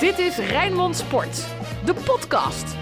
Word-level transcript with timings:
Dit 0.00 0.18
is 0.18 0.36
Rijnmond 0.36 0.96
Sport, 0.96 1.46
de 1.84 1.94
podcast. 1.94 2.76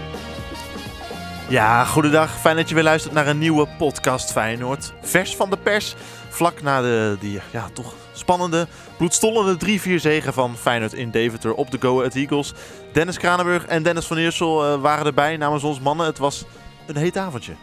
Ja, 1.49 1.85
goedendag. 1.85 2.39
Fijn 2.39 2.55
dat 2.55 2.69
je 2.69 2.75
weer 2.75 2.83
luistert 2.83 3.13
naar 3.13 3.27
een 3.27 3.37
nieuwe 3.37 3.67
podcast 3.77 4.31
Feyenoord. 4.31 4.93
Vers 5.01 5.35
van 5.35 5.49
de 5.49 5.57
pers, 5.57 5.95
vlak 6.29 6.61
na 6.61 6.81
de 6.81 7.17
die, 7.19 7.39
ja, 7.51 7.69
toch 7.73 7.93
spannende, 8.13 8.67
bloedstollende 8.97 9.79
3-4 9.79 9.95
zegen 9.95 10.33
van 10.33 10.57
Feyenoord 10.57 10.93
in 10.93 11.11
Deventer 11.11 11.53
op 11.53 11.71
de 11.71 11.77
Go 11.79 11.97
Ahead 11.97 12.15
Eagles. 12.15 12.53
Dennis 12.93 13.17
Kranenburg 13.17 13.65
en 13.65 13.83
Dennis 13.83 14.05
van 14.05 14.17
Eersel 14.17 14.73
uh, 14.73 14.81
waren 14.81 15.05
erbij 15.05 15.37
namens 15.37 15.63
ons 15.63 15.79
mannen. 15.79 16.05
Het 16.05 16.17
was 16.17 16.45
een 16.85 16.97
heet 16.97 17.17
avondje. 17.17 17.53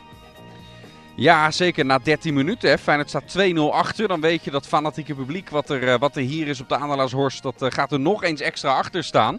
Ja, 1.16 1.50
zeker 1.50 1.84
na 1.84 1.98
13 1.98 2.34
minuten. 2.34 2.70
Hè. 2.70 2.78
Feyenoord 2.78 3.08
staat 3.08 3.36
2-0 3.54 3.58
achter. 3.70 4.08
Dan 4.08 4.20
weet 4.20 4.44
je 4.44 4.50
dat 4.50 4.66
fanatieke 4.66 5.14
publiek 5.14 5.50
wat 5.50 5.70
er, 5.70 5.82
uh, 5.82 5.98
wat 5.98 6.16
er 6.16 6.22
hier 6.22 6.48
is 6.48 6.60
op 6.60 6.68
de 6.68 6.76
Adelaarshorst, 6.76 7.42
dat 7.42 7.62
uh, 7.62 7.70
gaat 7.70 7.92
er 7.92 8.00
nog 8.00 8.22
eens 8.24 8.40
extra 8.40 8.76
achter 8.76 9.04
staan. 9.04 9.38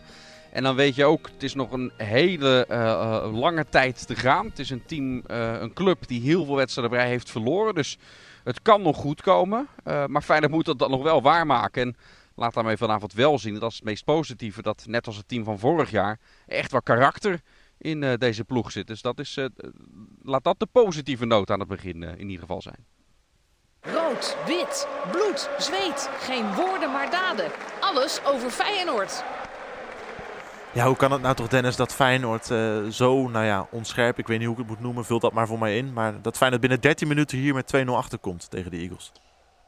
En 0.51 0.63
dan 0.63 0.75
weet 0.75 0.95
je 0.95 1.05
ook, 1.05 1.29
het 1.33 1.43
is 1.43 1.53
nog 1.53 1.71
een 1.71 1.91
hele 1.97 2.65
uh, 2.69 3.39
lange 3.39 3.65
tijd 3.69 4.07
te 4.07 4.15
gaan. 4.15 4.45
Het 4.45 4.59
is 4.59 4.69
een 4.69 4.85
team, 4.85 5.23
een 5.61 5.73
club 5.73 6.07
die 6.07 6.21
heel 6.21 6.45
veel 6.45 6.55
wedstrijden 6.55 6.97
bij 6.97 7.07
heeft 7.07 7.31
verloren. 7.31 7.75
Dus 7.75 7.97
het 8.43 8.61
kan 8.61 8.81
nog 8.81 8.97
goed 8.97 9.21
komen. 9.21 9.67
Uh, 9.87 10.05
maar 10.05 10.21
Feyenoord 10.21 10.51
moet 10.51 10.65
dat 10.65 10.79
dan 10.79 10.91
nog 10.91 11.03
wel 11.03 11.21
waarmaken. 11.21 11.81
En 11.81 11.95
laat 12.35 12.53
daarmee 12.53 12.77
vanavond 12.77 13.13
wel 13.13 13.39
zien, 13.39 13.59
dat 13.59 13.71
is 13.71 13.75
het 13.75 13.85
meest 13.85 14.03
positieve, 14.03 14.61
dat 14.61 14.83
net 14.87 15.07
als 15.07 15.17
het 15.17 15.27
team 15.27 15.43
van 15.43 15.59
vorig 15.59 15.91
jaar 15.91 16.19
echt 16.47 16.71
wel 16.71 16.81
karakter 16.81 17.41
in 17.83 18.17
deze 18.17 18.43
ploeg 18.43 18.71
zit. 18.71 18.87
Dus 18.87 19.01
dat 19.01 19.19
is, 19.19 19.39
laat 20.21 20.43
dat 20.43 20.59
de 20.59 20.67
positieve 20.71 21.25
noot 21.25 21.51
aan 21.51 21.59
het 21.59 21.67
begin 21.67 22.03
in 22.03 22.29
ieder 22.29 22.39
geval 22.39 22.61
zijn. 22.61 22.85
Rood, 23.81 24.37
wit, 24.45 24.87
bloed, 25.11 25.49
zweet. 25.57 26.09
Geen 26.19 26.53
woorden 26.53 26.91
maar 26.91 27.11
daden. 27.11 27.51
Alles 27.79 28.25
over 28.25 28.49
Feyenoord. 28.49 29.23
Ja, 30.73 30.85
hoe 30.87 30.95
kan 30.95 31.11
het 31.11 31.21
nou 31.21 31.35
toch, 31.35 31.47
Dennis, 31.47 31.75
dat 31.75 31.93
Feyenoord 31.93 32.49
uh, 32.49 32.87
zo, 32.87 33.27
nou 33.27 33.45
ja, 33.45 33.67
onscherp, 33.71 34.19
ik 34.19 34.27
weet 34.27 34.37
niet 34.37 34.47
hoe 34.47 34.55
ik 34.55 34.61
het 34.61 34.71
moet 34.71 34.81
noemen, 34.81 35.05
vult 35.05 35.21
dat 35.21 35.33
maar 35.33 35.47
voor 35.47 35.59
mij 35.59 35.77
in. 35.77 35.93
Maar 35.93 36.21
dat 36.21 36.37
Feyenoord 36.37 36.61
binnen 36.61 36.81
13 36.81 37.07
minuten 37.07 37.37
hier 37.37 37.53
met 37.53 37.73
2-0 37.75 37.85
achterkomt 37.85 38.49
tegen 38.49 38.71
de 38.71 38.77
Eagles. 38.77 39.11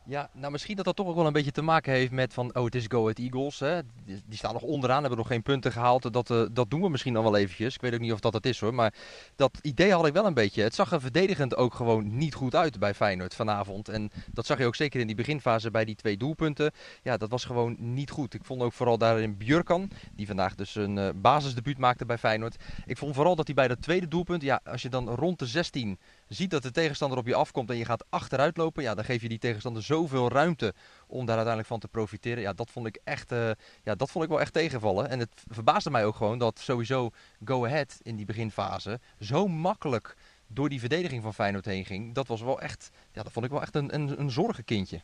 Ja, 0.08 0.30
nou 0.34 0.52
misschien 0.52 0.76
dat 0.76 0.86
dat 0.86 0.96
toch 0.96 1.08
ook 1.08 1.16
wel 1.16 1.26
een 1.26 1.34
beetje 1.34 1.52
te 1.52 1.62
maken 1.62 1.94
heeft 1.94 2.12
met 2.12 2.34
van, 2.34 2.56
oh 2.56 2.66
het 2.66 2.76
is 2.76 2.86
Go 2.88 3.02
Ahead 3.02 3.20
Eagles. 3.20 3.60
Hè. 3.60 3.80
Die, 4.06 4.38
staan 4.38 4.54
nog 4.54 4.62
onderaan, 4.62 5.00
hebben 5.00 5.18
nog 5.18 5.28
geen 5.28 5.42
punten 5.42 5.72
gehaald. 5.72 6.14
Dat, 6.14 6.30
uh, 6.30 6.46
dat 6.52 6.70
doen 6.70 6.82
we 6.82 6.90
misschien 6.90 7.14
dan 7.14 7.24
wel 7.24 7.36
eventjes. 7.36 7.76
Ik 7.76 7.82
weet 7.82 7.94
ook 7.94 8.00
niet 8.00 8.12
of 8.12 8.20
dat 8.20 8.34
het 8.34 8.46
is 8.46 8.60
hoor. 8.60 8.74
Maar 8.74 8.94
dat 9.36 9.60
idee 9.62 9.92
had 9.92 10.08
ik 10.08 10.14
wel 10.14 10.26
een 10.26 10.34
beetje. 10.34 10.62
Het 10.62 10.76
zag 10.76 10.92
er 10.92 11.02
verdedigend 11.02 11.56
ook 11.56 11.74
gewoon 11.74 12.18
niet 12.18 12.34
goed 12.34 12.56
uit 12.56 12.80
bij 12.80 12.94
Feyenoord 12.94 13.36
vanavond. 13.36 13.90
En 13.90 14.12
dat 14.34 14.46
zag 14.46 14.58
je 14.58 14.66
ook 14.66 14.76
zeker 14.76 15.00
in 15.00 15.08
die 15.08 15.16
beginfase 15.16 15.72
bij 15.72 15.86
die 15.86 15.96
twee 15.96 16.18
doelpunten. 16.18 16.72
Ja, 17.04 17.18
dat 17.18 17.30
was 17.30 17.46
gewoon 17.46 17.76
niet 17.80 18.12
goed. 18.12 18.34
Ik 18.34 18.46
vond 18.46 18.62
ook 18.62 18.74
vooral 18.74 18.98
daarin 18.98 19.38
Björkan, 19.38 19.90
die 20.16 20.28
vandaag 20.28 20.56
dus 20.56 20.76
een 20.76 20.98
uh, 20.98 21.10
basisdebuut 21.16 21.78
maakte 21.78 22.06
bij 22.06 22.18
Feyenoord. 22.18 22.56
Ik 22.86 22.98
vond 22.98 23.16
vooral 23.16 23.36
dat 23.36 23.46
hij 23.46 23.56
bij 23.56 23.68
dat 23.68 23.82
tweede 23.82 24.08
doelpunt, 24.08 24.42
ja, 24.42 24.62
als 24.64 24.82
je 24.82 24.90
dan 24.90 25.10
rond 25.10 25.40
de 25.40 25.46
16 25.46 26.00
ziet 26.28 26.50
dat 26.50 26.64
de 26.64 26.72
tegenstander 26.72 27.18
op 27.18 27.28
je 27.28 27.36
afkomt 27.36 27.70
en 27.70 27.78
je 27.78 27.86
gaat 27.86 28.06
achteruit 28.10 28.58
lopen, 28.58 28.84
ja, 28.84 28.96
dan 28.96 29.06
geef 29.06 29.22
je 29.22 29.30
die 29.30 29.38
tegenstander 29.38 29.84
zoveel 29.96 30.30
ruimte 30.30 30.74
om 31.08 31.26
daar 31.26 31.36
uiteindelijk 31.36 31.68
van 31.68 31.80
te 31.80 31.88
profiteren. 31.88 32.42
Ja, 32.42 32.54
dat 32.54 32.72
vond 32.72 32.88
ik 32.88 33.00
echt, 33.04 33.32
uh, 33.32 33.50
ja, 33.84 33.96
dat 33.96 34.12
vond 34.12 34.24
ik 34.24 34.30
wel 34.30 34.42
echt 34.42 34.54
tegenvallen. 34.54 35.10
En 35.10 35.20
het 35.20 35.44
verbaasde 35.48 35.90
mij 35.90 36.06
ook 36.06 36.16
gewoon 36.16 36.38
dat 36.38 36.60
sowieso 36.60 37.10
Go 37.46 37.66
Ahead 37.66 38.00
in 38.02 38.16
die 38.16 38.26
beginfase 38.26 39.00
zo 39.20 39.48
makkelijk 39.48 40.16
door 40.48 40.70
die 40.70 40.80
verdediging 40.80 41.24
van 41.24 41.34
Feyenoord 41.34 41.66
heen 41.66 41.86
ging. 41.86 42.14
Dat 42.14 42.28
was 42.28 42.42
wel 42.42 42.62
echt, 42.62 42.90
ja, 43.12 43.24
dat 43.24 43.32
vond 43.32 43.46
ik 43.46 43.52
wel 43.52 43.62
echt 43.62 43.76
een, 43.76 43.96
een, 43.96 44.20
een 44.20 44.32
zorgenkindje. 44.32 45.02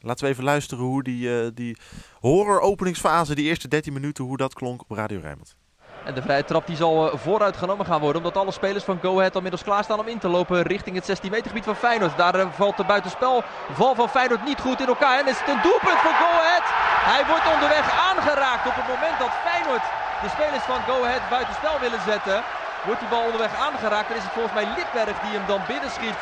Laten 0.00 0.24
we 0.24 0.30
even 0.30 0.44
luisteren 0.44 0.84
hoe 0.84 1.02
die, 1.02 1.28
uh, 1.28 1.48
die 1.54 1.76
horror 2.20 2.60
openingsfase, 2.60 3.34
die 3.34 3.44
eerste 3.44 3.68
13 3.68 3.92
minuten, 3.92 4.24
hoe 4.24 4.36
dat 4.36 4.54
klonk 4.54 4.80
op 4.80 4.90
Radio 4.90 5.20
Rijnmond. 5.20 5.56
En 6.04 6.14
de 6.14 6.22
vrije 6.22 6.44
trap 6.44 6.66
die 6.66 6.76
zal 6.76 7.18
vooruit 7.18 7.56
genomen 7.56 7.86
gaan 7.86 8.00
worden. 8.00 8.22
Omdat 8.22 8.36
alle 8.42 8.52
spelers 8.52 8.84
van 8.84 8.98
Go 9.02 9.18
Ahead 9.18 9.34
al 9.34 9.40
middels 9.40 9.62
klaarstaan 9.62 9.98
om 9.98 10.08
in 10.08 10.18
te 10.18 10.28
lopen 10.28 10.62
richting 10.62 10.96
het 10.96 11.06
16 11.06 11.30
meter 11.30 11.48
gebied 11.48 11.64
van 11.64 11.76
Feyenoord. 11.76 12.16
Daar 12.16 12.36
uh, 12.38 12.46
valt 12.50 12.76
de 12.76 12.84
buitenspel 12.84 13.42
val 13.72 13.94
van 13.94 14.08
Feyenoord 14.08 14.44
niet 14.44 14.60
goed 14.60 14.80
in 14.80 14.86
elkaar. 14.86 15.18
En 15.18 15.28
is 15.28 15.38
het 15.38 15.48
een 15.48 15.62
doelpunt 15.62 16.00
voor 16.04 16.16
Go 16.22 16.30
Ahead. 16.42 16.66
Hij 17.12 17.22
wordt 17.30 17.52
onderweg 17.54 17.86
aangeraakt 18.10 18.66
op 18.66 18.76
het 18.80 18.88
moment 18.94 19.18
dat 19.18 19.32
Feyenoord 19.46 19.86
de 20.22 20.28
spelers 20.36 20.64
van 20.70 20.80
Go 20.88 20.96
Ahead 21.04 21.24
buitenspel 21.36 21.76
willen 21.84 22.02
zetten. 22.12 22.42
Wordt 22.86 23.00
die 23.00 23.08
bal 23.08 23.24
onderweg 23.24 23.54
aangeraakt. 23.66 24.08
Dan 24.08 24.16
is 24.16 24.26
het 24.28 24.36
volgens 24.38 24.54
mij 24.58 24.66
Lidberg 24.76 25.16
die 25.24 25.36
hem 25.38 25.46
dan 25.52 25.62
binnenschiet. 25.72 26.20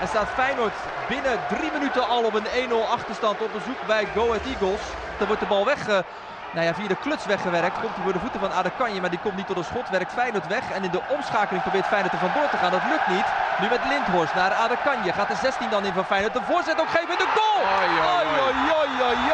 En 0.00 0.08
staat 0.08 0.36
Feyenoord 0.40 0.78
binnen 1.08 1.36
drie 1.54 1.72
minuten 1.76 2.04
al 2.14 2.22
op 2.30 2.34
een 2.34 2.50
1-0 2.70 2.90
achterstand 2.96 3.36
op 3.40 3.52
bezoek 3.58 3.80
bij 3.92 4.04
Go 4.14 4.24
Ahead 4.30 4.46
Eagles. 4.52 4.84
Dan 5.18 5.26
wordt 5.26 5.42
de 5.42 5.52
bal 5.54 5.64
weg 5.64 5.82
nou 6.54 6.66
ja, 6.66 6.74
via 6.74 6.88
de 6.88 7.02
kluts 7.04 7.24
weggewerkt. 7.26 7.80
Komt 7.80 7.94
hij 7.94 8.04
voor 8.06 8.12
de 8.12 8.24
voeten 8.24 8.40
van 8.40 8.52
Adekanje, 8.52 9.00
maar 9.00 9.14
die 9.14 9.24
komt 9.24 9.36
niet 9.36 9.46
tot 9.46 9.56
een 9.56 9.70
schot. 9.72 9.88
Werkt 9.88 10.12
Feyenoord 10.12 10.46
weg. 10.46 10.64
En 10.76 10.84
in 10.84 10.90
de 10.90 11.02
omschakeling 11.16 11.62
probeert 11.62 11.86
Feyenoord 11.92 12.12
er 12.12 12.26
vandoor 12.26 12.48
te 12.50 12.56
gaan. 12.56 12.70
Dat 12.70 12.90
lukt 12.92 13.08
niet. 13.16 13.28
Nu 13.60 13.66
met 13.68 13.84
Lindhorst 13.90 14.34
naar 14.34 14.52
Adekanje. 14.52 15.12
Gaat 15.12 15.28
de 15.28 15.38
16 15.42 15.70
dan 15.70 15.84
in 15.84 15.92
van 15.92 16.04
Feyenoord. 16.04 16.34
De 16.38 16.50
voorzet 16.50 16.80
ook 16.80 16.92
geven. 16.96 17.18
De 17.24 17.30
goal! 17.36 17.60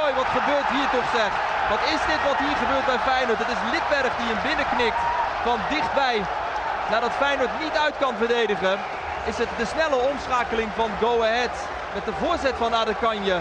Oi. 0.06 0.12
Wat 0.20 0.30
gebeurt 0.38 0.68
hier 0.76 0.88
toch 0.96 1.08
zeg? 1.18 1.30
Wat 1.72 1.82
is 1.94 2.00
dit 2.10 2.20
wat 2.28 2.38
hier 2.44 2.56
gebeurt 2.62 2.86
bij 2.86 3.00
Feyenoord? 3.10 3.38
Het 3.38 3.52
is 3.56 3.62
Lidberg 3.72 4.12
die 4.20 4.28
hem 4.32 4.42
binnenknikt. 4.48 5.00
Van 5.46 5.58
dichtbij. 5.74 6.18
Nadat 6.90 7.12
Feyenoord 7.22 7.54
niet 7.64 7.76
uit 7.84 7.96
kan 7.98 8.14
verdedigen. 8.22 8.78
Is 9.30 9.38
het 9.38 9.48
de 9.56 9.66
snelle 9.66 9.98
omschakeling 10.10 10.70
van 10.80 10.90
Go 11.00 11.22
Ahead. 11.22 11.56
Met 11.94 12.04
de 12.04 12.12
voorzet 12.22 12.56
van 12.56 12.74
Adekanje. 12.74 13.36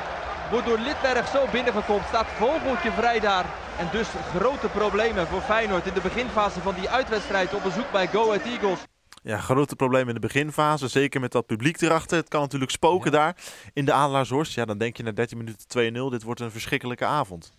Wordt 0.49 0.67
door 0.67 0.77
Lidberg 0.77 1.27
zo 1.27 1.41
binnengekomen. 1.51 2.05
Staat 2.07 2.35
vogeltje 2.37 2.91
vrij 2.91 3.19
daar. 3.19 3.45
En 3.77 3.87
dus 3.91 4.07
grote 4.35 4.67
problemen 4.67 5.27
voor 5.27 5.41
Feyenoord 5.41 5.85
in 5.85 5.93
de 5.93 6.01
beginfase 6.01 6.61
van 6.61 6.75
die 6.75 6.89
uitwedstrijd 6.89 7.53
op 7.53 7.63
bezoek 7.63 7.91
bij 7.91 8.07
Go 8.07 8.27
Ahead 8.27 8.45
Eagles. 8.45 8.79
Ja, 9.23 9.37
grote 9.37 9.75
problemen 9.75 10.07
in 10.07 10.13
de 10.13 10.27
beginfase. 10.27 10.87
Zeker 10.87 11.19
met 11.19 11.31
dat 11.31 11.45
publiek 11.45 11.81
erachter. 11.81 12.17
Het 12.17 12.27
kan 12.27 12.41
natuurlijk 12.41 12.71
spoken 12.71 13.11
ja. 13.11 13.17
daar 13.17 13.35
in 13.73 13.85
de 13.85 13.93
Adelaarshorst. 13.93 14.53
Ja, 14.53 14.65
dan 14.65 14.77
denk 14.77 14.97
je 14.97 15.03
na 15.03 15.11
13 15.11 15.37
minuten 15.37 15.93
2-0. 16.07 16.11
Dit 16.11 16.23
wordt 16.23 16.39
een 16.39 16.51
verschrikkelijke 16.51 17.05
avond. 17.05 17.51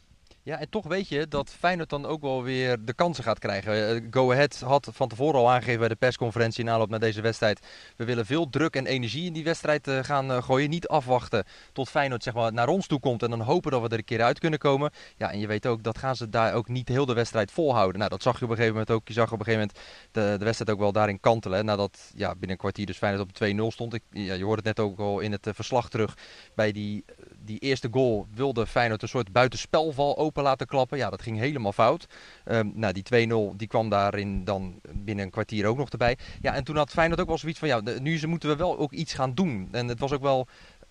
Ja, 0.49 0.59
en 0.59 0.69
toch 0.71 0.87
weet 0.87 1.09
je 1.09 1.29
dat 1.29 1.51
Feyenoord 1.59 1.91
dan 1.91 2.07
ook 2.07 2.21
wel 2.21 2.43
weer 2.43 2.85
de 2.85 2.93
kansen 2.93 3.25
gaat 3.25 3.39
krijgen. 3.39 4.03
Uh, 4.03 4.07
Go 4.11 4.33
Ahead 4.33 4.61
had 4.61 4.89
van 4.93 5.09
tevoren 5.09 5.41
al 5.41 5.51
aangegeven 5.51 5.79
bij 5.79 5.89
de 5.89 5.95
persconferentie 5.95 6.65
in 6.65 6.71
aanloop 6.71 6.89
naar 6.89 7.01
deze 7.01 7.21
wedstrijd. 7.21 7.67
We 7.97 8.05
willen 8.05 8.27
veel 8.27 8.49
druk 8.49 8.77
en 8.77 8.87
energie 8.87 9.27
in 9.27 9.33
die 9.33 9.45
wedstrijd 9.45 9.89
uh, 9.89 9.99
gaan 10.03 10.31
uh, 10.31 10.43
gooien. 10.43 10.71
Niet 10.71 10.89
afwachten 10.89 11.45
tot 11.73 11.89
Feyenoord 11.89 12.23
zeg 12.23 12.35
maar, 12.35 12.53
naar 12.53 12.69
ons 12.69 12.87
toe 12.87 13.01
komt 13.01 13.23
en 13.23 13.31
dan 13.31 13.41
hopen 13.41 13.71
dat 13.71 13.81
we 13.81 13.89
er 13.89 13.99
een 13.99 14.05
keer 14.05 14.23
uit 14.23 14.39
kunnen 14.39 14.59
komen. 14.59 14.91
Ja, 15.17 15.33
en 15.33 15.39
je 15.39 15.47
weet 15.47 15.67
ook, 15.67 15.83
dat 15.83 15.99
gaan 15.99 16.17
ze 16.17 16.29
daar 16.29 16.55
ook 16.55 16.69
niet 16.69 16.89
heel 16.89 17.07
de 17.07 17.15
wedstrijd 17.15 17.53
volhouden. 17.53 17.99
Nou, 17.99 18.11
dat 18.11 18.23
zag 18.23 18.39
je 18.39 18.45
op 18.45 18.51
een 18.51 18.57
gegeven 18.57 18.79
moment 18.79 18.97
ook. 18.97 19.09
Je 19.09 19.15
zag 19.15 19.33
op 19.33 19.39
een 19.39 19.45
gegeven 19.45 19.69
moment 19.69 19.89
de, 20.13 20.37
de 20.39 20.45
wedstrijd 20.45 20.71
ook 20.71 20.79
wel 20.79 20.93
daarin 20.93 21.21
kantelen. 21.21 21.65
Nadat 21.65 22.11
ja, 22.15 22.31
binnen 22.31 22.51
een 22.51 22.57
kwartier 22.57 22.87
dus 22.87 22.97
Feyenoord 22.97 23.41
op 23.41 23.71
2-0 23.71 23.73
stond. 23.73 23.95
Ik, 23.95 24.03
ja, 24.11 24.35
je 24.35 24.45
hoorde 24.45 24.69
het 24.69 24.77
net 24.77 24.87
ook 24.87 24.99
al 24.99 25.21
in 25.21 25.33
het 25.33 25.49
verslag 25.51 25.89
terug. 25.89 26.17
Bij 26.55 26.73
die, 26.73 27.05
die 27.45 27.59
eerste 27.59 27.89
goal 27.91 28.27
wilde 28.35 28.67
Feyenoord 28.67 29.03
een 29.03 29.09
soort 29.09 29.33
buitenspelval 29.33 30.17
open 30.17 30.37
laten 30.43 30.67
klappen. 30.67 30.99
Ja, 30.99 31.11
dat 31.11 31.23
ging 31.23 31.39
helemaal 31.39 31.73
fout. 31.73 32.07
Um, 32.45 32.73
nou, 32.75 32.93
die 32.93 33.29
2-0 33.53 33.57
die 33.57 33.69
kwam 33.69 33.89
daarin 33.89 34.45
dan 34.45 34.81
binnen 34.93 35.25
een 35.25 35.31
kwartier 35.31 35.67
ook 35.67 35.77
nog 35.77 35.89
erbij. 35.89 36.19
Ja, 36.41 36.55
en 36.55 36.65
toen 36.65 36.77
had 36.77 36.91
Feyenoord 36.91 37.21
ook 37.21 37.27
wel 37.27 37.39
zoiets 37.39 37.59
van, 37.59 37.69
ja, 37.69 37.81
nu 38.01 38.27
moeten 38.27 38.49
we 38.49 38.57
wel 38.57 38.79
ook 38.79 38.93
iets 38.93 39.15
gaan 39.15 39.35
doen. 39.35 39.69
En 39.73 39.89
het 39.89 40.01
was 40.01 40.13
ook 40.13 40.23
wel... 40.23 40.47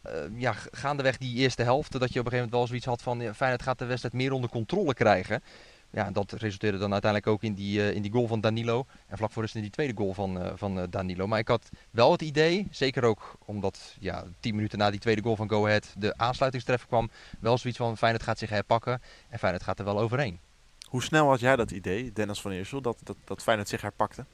Uh, 0.08 0.13
ja, 0.38 0.53
gaandeweg 0.72 1.18
die 1.18 1.35
eerste 1.35 1.63
helft, 1.63 1.91
dat 1.91 2.13
je 2.13 2.19
op 2.19 2.25
een 2.25 2.31
gegeven 2.31 2.35
moment 2.35 2.52
wel 2.52 2.68
zoiets 2.68 2.85
had 2.85 3.02
van 3.02 3.19
ja, 3.19 3.34
Feyenoord 3.34 3.62
gaat 3.62 3.80
de 3.80 3.85
wedstrijd 3.85 4.13
meer 4.13 4.31
onder 4.31 4.50
controle 4.50 4.94
krijgen. 4.94 5.41
Ja, 5.97 6.12
dat 6.12 6.31
resulteerde 6.31 6.78
dan 6.78 6.91
uiteindelijk 6.91 7.31
ook 7.31 7.44
in 7.44 7.53
die, 7.53 7.80
uh, 7.80 7.91
in 7.91 8.02
die 8.02 8.12
goal 8.12 8.28
van 8.28 8.41
Danilo. 8.41 8.85
En 9.08 9.18
vlak 9.18 9.31
voor 9.31 9.41
rust 9.41 9.56
in 9.56 9.62
die 9.62 9.69
tweede 9.69 9.94
goal 9.96 10.13
van, 10.13 10.41
uh, 10.41 10.52
van 10.56 10.78
uh, 10.78 10.84
Danilo. 10.90 11.28
Maar 11.28 11.40
ik 11.40 11.47
had 11.47 11.69
wel 11.91 12.12
het 12.12 12.22
idee, 12.22 12.68
zeker 12.72 13.03
ook 13.03 13.38
omdat 13.46 13.96
ja, 14.00 14.24
tien 14.40 14.56
minuten 14.56 14.78
na 14.78 14.90
die 14.90 15.00
tweede 15.00 15.22
goal 15.22 15.35
van 15.35 15.50
Go 15.50 15.66
Ahead 15.66 15.94
de 15.97 16.18
aansluitingstreffer 16.18 16.88
kwam. 16.88 17.09
Wel 17.40 17.58
zoiets 17.58 17.80
van 17.80 17.97
Feyenoord 17.97 18.24
gaat 18.24 18.38
zich 18.38 18.50
herpakken 18.50 19.02
en 19.29 19.40
Feyenoord 19.40 19.64
gaat 19.64 19.79
er 19.79 19.85
wel 19.85 19.99
overheen. 19.99 20.40
Hoe 20.88 21.03
snel 21.03 21.29
had 21.29 21.40
jij 21.40 21.55
dat 21.55 21.72
idee, 21.72 22.11
Dennis 22.14 22.41
van 22.41 22.52
Eersel, 22.52 22.82
dat, 22.82 22.97
dat, 23.03 23.17
dat 23.23 23.43
Feyenoord 23.43 23.70
zich 23.70 23.82
herpakte? 23.82 24.26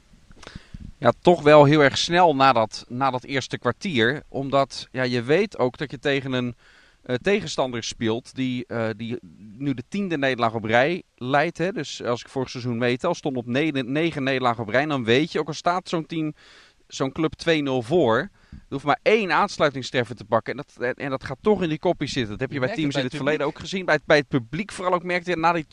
Ja, 0.97 1.13
toch 1.21 1.41
wel 1.41 1.63
heel 1.65 1.81
erg 1.81 1.97
snel 1.97 2.35
na 2.35 2.53
dat, 2.53 2.85
na 2.87 3.09
dat 3.09 3.23
eerste 3.23 3.57
kwartier. 3.57 4.23
Omdat 4.27 4.87
ja, 4.91 5.03
je 5.03 5.21
weet 5.21 5.57
ook 5.57 5.77
dat 5.77 5.91
je 5.91 5.99
tegen 5.99 6.33
een 6.33 6.55
uh, 7.05 7.15
tegenstander 7.15 7.83
speelt 7.83 8.35
die, 8.35 8.65
uh, 8.67 8.89
die 8.97 9.19
nu 9.57 9.73
de 9.73 9.83
tiende 9.87 10.17
nederlaag 10.17 10.53
op 10.53 10.63
rij 10.63 11.03
leidt. 11.15 11.57
Hè. 11.57 11.71
Dus 11.71 12.03
als 12.03 12.21
ik 12.21 12.29
vorig 12.29 12.49
seizoen 12.49 12.77
meetel, 12.77 13.13
stond 13.13 13.37
op 13.37 13.45
negen, 13.45 13.91
negen 13.91 14.23
nederlagen 14.23 14.63
op 14.63 14.69
rij. 14.69 14.85
Dan 14.85 15.03
weet 15.03 15.31
je, 15.31 15.39
ook 15.39 15.47
al 15.47 15.53
staat 15.53 15.89
zo'n 15.89 16.05
team, 16.05 16.33
zo'n 16.87 17.11
club 17.11 17.33
2-0 17.49 17.63
voor... 17.79 18.29
Er 18.53 18.79
hoeft 18.79 18.85
maar 18.85 18.99
één 19.01 19.31
aansluitingstreffer 19.31 20.15
te 20.15 20.25
pakken. 20.25 20.57
En 20.57 20.65
dat, 20.65 20.95
en 20.97 21.09
dat 21.09 21.23
gaat 21.23 21.37
toch 21.41 21.63
in 21.63 21.69
die 21.69 21.79
kopjes 21.79 22.11
zitten. 22.11 22.31
Dat 22.31 22.39
heb 22.39 22.49
je, 22.49 22.59
je 22.59 22.65
bij 22.65 22.75
teams 22.75 22.95
in 22.95 23.03
het 23.03 23.15
verleden 23.15 23.45
ook 23.45 23.59
gezien. 23.59 23.85
Bij 23.85 23.95
het, 23.95 24.05
bij 24.05 24.17
het 24.17 24.27
publiek 24.27 24.71
vooral 24.71 24.93
ook 24.93 25.03
merkte 25.03 25.29
je 25.29 25.37
na 25.37 25.53
die 25.53 25.65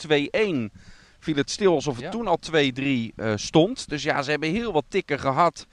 2-1 0.71 0.77
viel 1.19 1.35
het 1.35 1.51
stil 1.51 1.75
alsof 1.75 1.95
het 1.95 2.05
ja. 2.05 2.11
toen 2.11 2.27
al 2.27 2.39
2-3 2.53 2.53
uh, 2.55 3.33
stond. 3.35 3.89
Dus 3.89 4.03
ja, 4.03 4.23
ze 4.23 4.31
hebben 4.31 4.51
heel 4.51 4.73
wat 4.73 4.85
tikken 4.89 5.19
gehad 5.19 5.67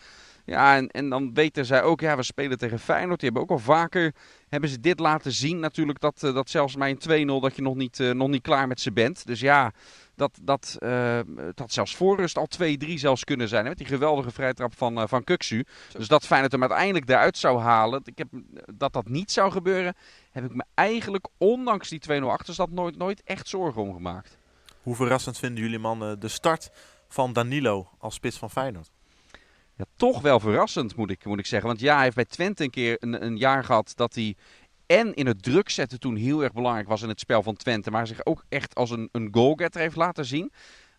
Ja, 0.48 0.76
en, 0.76 0.88
en 0.88 1.10
dan 1.10 1.34
weten 1.34 1.66
zij 1.66 1.84
ook, 1.84 2.02
ja, 2.02 2.16
we 2.16 2.24
spelen 2.24 2.58
tegen 2.58 2.80
Feyenoord. 2.80 3.20
Die 3.20 3.30
hebben 3.30 3.42
ook 3.50 3.58
al 3.58 3.66
vaker, 3.66 4.14
hebben 4.50 4.70
ze 4.70 4.80
dit 4.80 5.00
laten 5.00 5.32
zien 5.32 5.60
natuurlijk, 5.60 6.00
dat, 6.00 6.24
eh, 6.24 6.34
dat 6.34 6.50
zelfs 6.50 6.76
bij 6.76 6.90
een 6.90 6.98
2-0 7.30 7.40
dat 7.40 7.56
je 7.56 7.62
nog 7.62 7.76
niet, 7.76 8.00
uh, 8.00 8.12
nog 8.12 8.28
niet 8.28 8.42
klaar 8.42 8.68
met 8.68 8.82
ze 8.82 8.92
bent. 8.92 9.26
Dus 9.26 9.40
ja, 9.40 9.72
dat, 10.16 10.40
dat, 10.42 10.78
uh, 10.80 11.20
dat 11.54 11.72
zelfs 11.72 11.96
voorrust 11.96 12.38
al 12.38 12.48
2-3 12.48 12.94
zelfs 12.94 13.24
kunnen 13.24 13.48
zijn. 13.48 13.64
Hè, 13.64 13.70
met 13.70 13.78
die 13.78 13.88
geweldige 13.88 14.32
vrijtrap 14.32 14.78
van, 14.78 15.00
uh, 15.00 15.04
van 15.08 15.24
Kuksu. 15.24 15.66
Dus 15.92 16.08
dat 16.08 16.26
Feyenoord 16.26 16.52
hem 16.52 16.62
uiteindelijk 16.62 17.10
eruit 17.10 17.38
zou 17.38 17.60
halen. 17.60 18.02
Ik 18.04 18.18
heb, 18.18 18.28
dat 18.76 18.94
dat 18.94 19.08
niet 19.08 19.32
zou 19.32 19.52
gebeuren, 19.52 19.96
heb 20.32 20.44
ik 20.44 20.56
me 20.56 20.64
eigenlijk, 20.74 21.28
ondanks 21.38 21.90
die 21.90 22.00
2-0 22.00 22.24
achterstand, 22.24 22.72
nooit, 22.72 22.98
nooit 22.98 23.22
echt 23.24 23.48
zorgen 23.48 23.82
om 23.82 23.94
gemaakt. 23.94 24.38
Hoe 24.82 24.96
verrassend 24.96 25.38
vinden 25.38 25.64
jullie 25.64 25.80
mannen 25.80 26.20
de 26.20 26.28
start 26.28 26.70
van 27.08 27.34
Danilo 27.34 27.90
als 27.98 28.14
spits 28.14 28.38
van 28.38 28.50
Feyenoord? 28.50 28.92
Ja, 29.77 29.85
toch 29.95 30.21
wel 30.21 30.39
verrassend 30.39 30.95
moet 30.95 31.12
ik, 31.12 31.25
moet 31.25 31.39
ik 31.39 31.45
zeggen. 31.45 31.68
Want 31.68 31.79
ja, 31.79 31.94
hij 31.95 32.03
heeft 32.03 32.15
bij 32.15 32.25
Twente 32.25 32.63
een 32.63 32.69
keer 32.69 32.97
een, 33.00 33.25
een 33.25 33.38
jaar 33.38 33.63
gehad 33.63 33.91
dat 33.95 34.15
hij 34.15 34.35
en 34.85 35.13
in 35.13 35.27
het 35.27 35.44
druk 35.44 35.69
zetten 35.69 36.00
toen 36.00 36.15
heel 36.15 36.44
erg 36.44 36.53
belangrijk 36.53 36.88
was 36.88 37.01
in 37.01 37.09
het 37.09 37.19
spel 37.19 37.44
van 37.44 37.56
Twente. 37.56 37.91
Maar 37.91 38.07
zich 38.07 38.25
ook 38.25 38.44
echt 38.50 38.75
als 38.75 38.89
een, 38.89 39.09
een 39.12 39.27
goalgetter 39.31 39.81
heeft 39.81 39.95
laten 39.95 40.25
zien. 40.25 40.51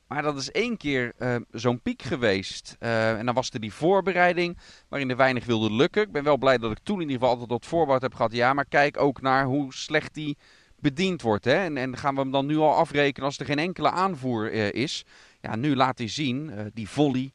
Maar 0.06 0.22
dat 0.22 0.36
is 0.36 0.50
één 0.50 0.76
keer 0.76 1.12
uh, 1.18 1.36
zo'n 1.50 1.80
piek 1.80 2.02
geweest. 2.02 2.76
Uh, 2.80 3.18
en 3.18 3.26
dan 3.26 3.34
was 3.34 3.50
er 3.50 3.60
die 3.60 3.72
voorbereiding 3.72 4.58
waarin 4.88 5.10
er 5.10 5.16
weinig 5.16 5.44
wilde 5.44 5.72
lukken. 5.72 6.02
Ik 6.02 6.12
ben 6.12 6.24
wel 6.24 6.36
blij 6.36 6.58
dat 6.58 6.70
ik 6.70 6.78
toen 6.82 6.94
in 6.94 7.00
ieder 7.00 7.14
geval 7.14 7.30
altijd 7.30 7.48
tot 7.48 7.66
voorbehoud 7.66 8.02
heb 8.02 8.14
gehad. 8.14 8.32
Ja, 8.32 8.52
maar 8.52 8.64
kijk 8.64 9.00
ook 9.00 9.20
naar 9.20 9.44
hoe 9.44 9.74
slecht 9.74 10.14
die 10.14 10.36
bediend 10.80 11.22
wordt. 11.22 11.44
Hè? 11.44 11.54
En, 11.64 11.76
en 11.76 11.96
gaan 11.96 12.14
we 12.14 12.20
hem 12.20 12.30
dan 12.30 12.46
nu 12.46 12.56
al 12.56 12.74
afrekenen 12.74 13.26
als 13.26 13.38
er 13.38 13.46
geen 13.46 13.58
enkele 13.58 13.90
aanvoer 13.90 14.52
uh, 14.52 14.72
is. 14.72 15.04
Ja, 15.40 15.56
nu 15.56 15.76
laat 15.76 15.98
hij 15.98 16.08
zien, 16.08 16.70
die 16.74 16.88
volley, 16.88 17.30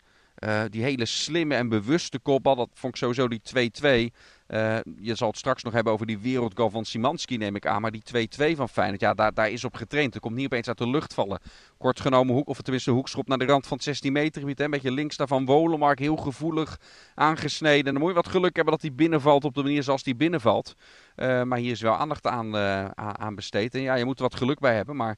die 0.70 0.84
hele 0.84 1.06
slimme 1.06 1.56
en 1.56 1.70
bewuste 1.70 2.20
kopbal. 2.20 2.56
Dat 2.56 2.70
vond 2.74 2.94
ik 2.94 3.00
sowieso 3.00 3.28
die 3.28 4.12
2-2. 4.12 4.14
Uh, 4.48 4.78
je 4.98 5.16
zal 5.16 5.28
het 5.28 5.38
straks 5.38 5.64
nog 5.64 5.74
hebben 5.74 5.94
over 5.94 6.06
die 6.06 6.20
wereldgoal 6.20 6.70
van 6.70 6.86
Simanski, 6.86 7.38
neem 7.38 7.56
ik 7.56 7.68
aan. 7.68 7.82
Maar 7.82 7.92
die 7.92 8.28
2-2 8.54 8.56
van 8.56 8.70
Feyenoord, 8.70 9.02
ja, 9.02 9.14
daar, 9.14 9.34
daar 9.34 9.50
is 9.50 9.64
op 9.64 9.76
getraind. 9.76 10.16
Er 10.16 10.20
komt 10.20 10.36
niet 10.36 10.46
opeens 10.46 10.68
uit 10.68 10.78
de 10.78 10.90
lucht 10.90 11.14
vallen. 11.14 11.40
Kort 11.78 12.00
genomen, 12.00 12.34
hoek, 12.34 12.48
of 12.48 12.62
tenminste 12.62 12.92
hoekschop 12.92 13.28
naar 13.28 13.38
de 13.38 13.46
rand 13.46 13.68
van 13.68 13.78
het 13.78 13.86
16 13.86 14.14
meter. 14.14 14.62
Een 14.62 14.72
beetje 14.72 14.92
links 14.92 15.18
daarvan 15.18 15.46
Wolemark, 15.46 16.00
heel 16.00 16.16
gevoelig 16.16 16.80
aangesneden. 17.16 17.86
En 17.86 17.92
dan 17.92 18.02
moet 18.02 18.10
je 18.10 18.16
wat 18.16 18.28
geluk 18.28 18.56
hebben 18.56 18.74
dat 18.74 18.82
hij 18.82 18.94
binnenvalt 18.94 19.44
op 19.44 19.56
de 19.56 19.64
manier 19.64 19.84
zoals 19.84 20.04
hij 20.04 20.16
binnenvalt. 20.16 20.76
Uh, 21.16 21.44
maar 21.44 21.58
hier 21.58 21.72
is 21.72 21.82
wel 21.82 21.96
aandacht 21.96 22.28
aan, 22.28 22.58
aan 22.96 23.36
besteed. 23.36 23.76
En 23.76 23.82
ja, 23.82 23.96
je 23.96 24.06
moet 24.06 24.18
er 24.18 24.24
wat 24.24 24.36
geluk 24.36 24.60
bij 24.60 24.76
hebben, 24.76 24.96
maar... 24.96 25.18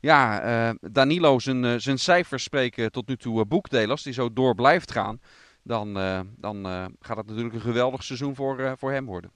Ja, 0.00 0.74
Danilo 0.80 1.38
zijn, 1.38 1.80
zijn 1.80 1.98
cijfers 1.98 2.42
spreken 2.42 2.92
tot 2.92 3.08
nu 3.08 3.16
toe 3.16 3.44
boekdelen. 3.44 3.90
Als 3.90 4.02
die 4.02 4.12
zo 4.12 4.32
door 4.32 4.54
blijft 4.54 4.92
gaan, 4.92 5.20
dan, 5.62 5.94
dan 6.36 6.64
gaat 7.00 7.16
het 7.16 7.26
natuurlijk 7.26 7.54
een 7.54 7.60
geweldig 7.60 8.04
seizoen 8.04 8.34
voor, 8.34 8.74
voor 8.78 8.92
hem 8.92 9.06
worden. 9.06 9.30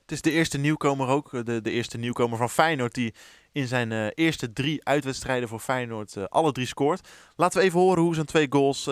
Het 0.00 0.12
is 0.12 0.22
de 0.22 0.30
eerste 0.30 0.58
nieuwkomer 0.58 1.08
ook, 1.08 1.30
de, 1.30 1.60
de 1.60 1.70
eerste 1.70 1.98
nieuwkomer 1.98 2.38
van 2.38 2.50
Feyenoord 2.50 2.94
die 2.94 3.14
in 3.52 3.66
zijn 3.66 3.92
eerste 4.08 4.52
drie 4.52 4.84
uitwedstrijden 4.84 5.48
voor 5.48 5.60
Feyenoord 5.60 6.30
alle 6.30 6.52
drie 6.52 6.66
scoort. 6.66 7.08
Laten 7.36 7.58
we 7.58 7.64
even 7.64 7.80
horen 7.80 8.02
hoe 8.02 8.14
zijn 8.14 8.26
twee 8.26 8.46
goals 8.50 8.82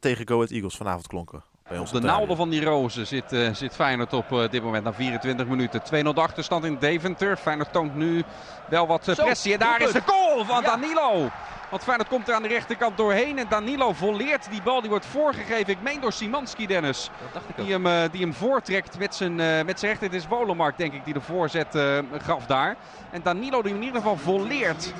tegen 0.00 0.28
Go 0.28 0.34
Ahead 0.34 0.50
Eagles 0.50 0.76
vanavond 0.76 1.06
klonken. 1.06 1.42
Bij 1.68 1.78
ons 1.78 1.92
op 1.92 2.00
de 2.00 2.06
naalden 2.06 2.36
van 2.36 2.50
die 2.50 2.64
rozen 2.64 3.06
zit, 3.06 3.32
uh, 3.32 3.54
zit 3.54 3.74
Feyenoord 3.74 4.12
op 4.12 4.32
uh, 4.32 4.48
dit 4.50 4.62
moment 4.62 4.84
na 4.84 4.92
24 4.92 5.46
minuten. 5.46 5.80
2-0 5.80 5.84
de 5.86 6.20
achterstand 6.20 6.64
in 6.64 6.76
Deventer. 6.80 7.36
Feyenoord 7.36 7.72
toont 7.72 7.94
nu 7.94 8.24
wel 8.68 8.86
wat 8.86 9.08
uh, 9.08 9.14
pressie. 9.14 9.52
En 9.52 9.58
daar 9.58 9.80
is 9.80 9.92
de 9.92 10.02
goal 10.06 10.44
van 10.44 10.62
ja. 10.62 10.68
Danilo. 10.68 11.30
Want 11.70 11.82
Feyenoord 11.82 12.08
komt 12.08 12.28
er 12.28 12.34
aan 12.34 12.42
de 12.42 12.48
rechterkant 12.48 12.96
doorheen. 12.96 13.38
En 13.38 13.46
Danilo 13.48 13.92
volleert 13.92 14.50
die 14.50 14.62
bal. 14.62 14.80
Die 14.80 14.90
wordt 14.90 15.06
voorgegeven. 15.06 15.72
Ik 15.72 15.82
meen 15.82 16.00
door 16.00 16.12
Simanski, 16.12 16.66
Dennis. 16.66 17.10
Die 17.56 17.72
hem, 17.72 17.86
uh, 17.86 18.02
die 18.10 18.20
hem 18.20 18.34
voortrekt 18.34 18.98
met 18.98 19.14
zijn, 19.14 19.38
uh, 19.38 19.62
met 19.62 19.78
zijn 19.78 19.90
rechter. 19.90 20.10
Het 20.10 20.20
is 20.22 20.26
Wolemark, 20.26 20.78
denk 20.78 20.92
ik, 20.92 21.04
die 21.04 21.14
de 21.14 21.20
voorzet 21.20 21.74
uh, 21.74 21.98
gaf 22.18 22.46
daar. 22.46 22.76
En 23.10 23.22
Danilo 23.22 23.62
die 23.62 23.72
hem 23.72 23.80
in 23.80 23.86
ieder 23.86 24.00
geval 24.00 24.16
volleert. 24.16 24.92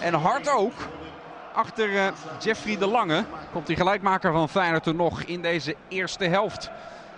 En 0.00 0.14
hard 0.14 0.48
ook. 0.48 0.72
Achter 1.58 1.88
uh, 1.88 2.06
Jeffrey 2.40 2.78
de 2.78 2.86
Lange 2.86 3.24
komt 3.52 3.66
die 3.66 3.76
gelijkmaker 3.76 4.32
van 4.32 4.48
Feyenoord 4.48 4.86
er 4.86 4.94
nog 4.94 5.22
in 5.22 5.42
deze 5.42 5.76
eerste 5.88 6.24
helft. 6.24 6.70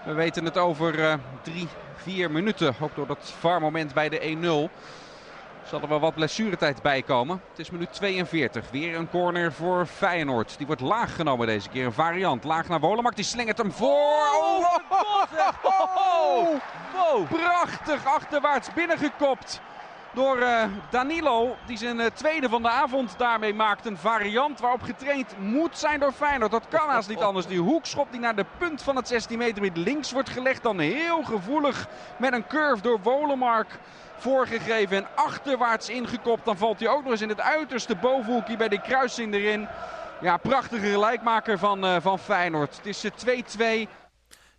We 0.04 0.12
weten 0.12 0.44
het 0.44 0.58
over 0.58 0.98
uh, 0.98 1.14
drie, 1.42 1.68
vier 1.94 2.30
minuten. 2.30 2.74
Ook 2.80 2.94
door 2.94 3.06
dat 3.06 3.32
VAR-moment 3.38 3.94
bij 3.94 4.08
de 4.08 4.68
1-0. 4.70 5.68
Zal 5.68 5.80
er 5.80 5.88
wel 5.88 6.00
wat 6.00 6.14
blessuretijd 6.14 6.82
bij 6.82 7.02
komen. 7.02 7.40
Het 7.50 7.58
is 7.58 7.70
minuut 7.70 7.92
42. 7.92 8.70
Weer 8.70 8.96
een 8.96 9.10
corner 9.10 9.52
voor 9.52 9.86
Feyenoord. 9.86 10.54
Die 10.58 10.66
wordt 10.66 10.80
laag 10.80 11.14
genomen 11.14 11.46
deze 11.46 11.68
keer. 11.68 11.86
Een 11.86 11.92
variant. 11.92 12.44
Laag 12.44 12.68
naar 12.68 12.80
Wolemark. 12.80 13.16
Die 13.16 13.24
slingert 13.24 13.58
hem 13.58 13.72
voor. 13.72 14.28
Oh, 14.34 14.64
oh, 15.62 16.48
oh, 17.12 17.30
Prachtig 17.30 18.06
achterwaarts 18.06 18.72
binnengekopt 18.72 19.60
door 20.12 20.38
uh, 20.38 20.62
Danilo. 20.90 21.56
Die 21.66 21.76
zijn 21.76 21.98
uh, 21.98 22.06
tweede 22.14 22.48
van 22.48 22.62
de 22.62 22.68
avond 22.68 23.14
daarmee 23.18 23.54
maakt. 23.54 23.86
Een 23.86 23.96
variant 23.96 24.60
waarop 24.60 24.82
getraind 24.82 25.34
moet 25.38 25.78
zijn 25.78 26.00
door 26.00 26.12
Feyenoord. 26.12 26.50
Dat 26.50 26.68
kan 26.68 26.88
haast 26.88 27.08
niet 27.08 27.20
anders. 27.20 27.46
Die 27.46 27.58
hoekschop 27.58 28.06
die 28.10 28.20
naar 28.20 28.36
de 28.36 28.46
punt 28.58 28.82
van 28.82 28.96
het 28.96 29.08
16 29.08 29.38
meter 29.38 29.62
met 29.62 29.76
links 29.76 30.12
wordt 30.12 30.28
gelegd. 30.28 30.62
Dan 30.62 30.78
heel 30.78 31.22
gevoelig 31.22 31.86
met 32.16 32.32
een 32.32 32.46
curve 32.46 32.82
door 32.82 33.00
Wolemark 33.02 33.78
voorgegeven. 34.16 34.96
En 34.96 35.06
achterwaarts 35.14 35.88
ingekopt. 35.88 36.44
Dan 36.44 36.56
valt 36.56 36.80
hij 36.80 36.88
ook 36.88 37.02
nog 37.02 37.12
eens 37.12 37.20
in 37.20 37.28
het 37.28 37.40
uiterste 37.40 37.96
bovenhoekje 37.96 38.56
bij 38.56 38.68
de 38.68 38.80
kruising 38.80 39.34
erin. 39.34 39.68
Ja, 40.20 40.36
prachtige 40.36 40.86
gelijkmaker 40.86 41.58
van, 41.58 41.84
uh, 41.84 41.96
van 42.00 42.18
Feyenoord. 42.18 42.76
Het 42.76 42.86
is 42.86 43.04
2-2. 43.14 43.88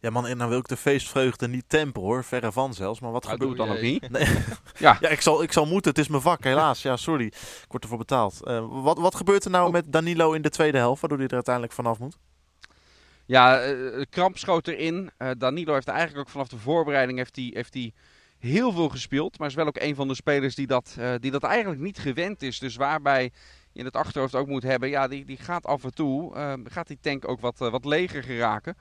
Ja 0.01 0.09
man, 0.09 0.27
en 0.27 0.38
dan 0.38 0.50
wil 0.50 0.57
ik 0.57 0.68
de 0.68 0.77
feestvreugde 0.77 1.48
niet 1.48 1.63
tempen 1.68 2.01
hoor, 2.01 2.24
verre 2.24 2.51
van 2.51 2.74
zelfs. 2.74 3.00
Maar 3.00 3.12
wat 3.12 3.24
nou, 3.24 3.38
gebeurt 3.38 3.57
dan 3.57 3.69
ook 3.69 3.81
niet? 3.81 4.09
Nee. 4.09 4.25
ja, 4.77 4.98
ja 5.00 5.09
ik, 5.09 5.21
zal, 5.21 5.44
ik 5.44 5.51
zal 5.51 5.65
moeten, 5.65 5.92
het 5.92 6.00
is 6.00 6.07
mijn 6.07 6.21
vak 6.21 6.44
helaas. 6.44 6.81
Ja, 6.81 6.98
sorry, 6.98 7.25
ik 7.25 7.65
word 7.68 7.83
ervoor 7.83 7.98
betaald. 7.98 8.39
Uh, 8.44 8.65
wat, 8.69 8.98
wat 8.98 9.15
gebeurt 9.15 9.45
er 9.45 9.51
nou 9.51 9.65
oh. 9.65 9.71
met 9.71 9.92
Danilo 9.92 10.31
in 10.31 10.42
de 10.42 10.50
tweede 10.50 10.77
helft, 10.77 11.01
waardoor 11.01 11.19
hij 11.19 11.27
er 11.27 11.33
uiteindelijk 11.33 11.74
vanaf 11.74 12.00
moet? 12.00 12.18
Ja, 13.25 13.71
uh, 13.71 14.03
kramp 14.09 14.38
schoot 14.38 14.68
erin. 14.68 15.12
Uh, 15.18 15.30
Danilo 15.38 15.74
heeft 15.74 15.88
eigenlijk 15.88 16.19
ook 16.19 16.30
vanaf 16.30 16.48
de 16.48 16.57
voorbereiding 16.57 17.18
heeft 17.18 17.36
hij, 17.36 17.51
heeft 17.53 17.74
hij 17.74 17.94
heel 18.39 18.71
veel 18.71 18.89
gespeeld. 18.89 19.39
Maar 19.39 19.48
is 19.48 19.56
wel 19.56 19.68
ook 19.68 19.80
een 19.80 19.95
van 19.95 20.07
de 20.07 20.15
spelers 20.15 20.56
die 20.56 20.68
dat, 20.68 20.98
die 21.19 21.31
dat 21.31 21.44
eigenlijk 21.44 21.81
niet 21.81 22.00
gewend 22.00 22.42
is. 22.42 22.59
Dus 22.59 22.75
waarbij 22.75 23.24
je 23.71 23.80
in 23.80 23.86
het 23.86 23.95
achterhoofd 23.95 24.36
ook 24.36 24.48
moet 24.48 24.63
hebben, 24.63 24.89
ja, 24.89 25.07
die, 25.07 25.25
die 25.25 25.38
gaat 25.38 25.65
af 25.65 25.83
en 25.83 25.94
toe, 25.94 26.33
gaat 26.63 26.88
die 26.88 27.00
tank 27.01 27.27
ook 27.27 27.39
wat, 27.39 27.57
wat 27.57 27.86
leger 27.86 28.24
geraken. 28.24 28.75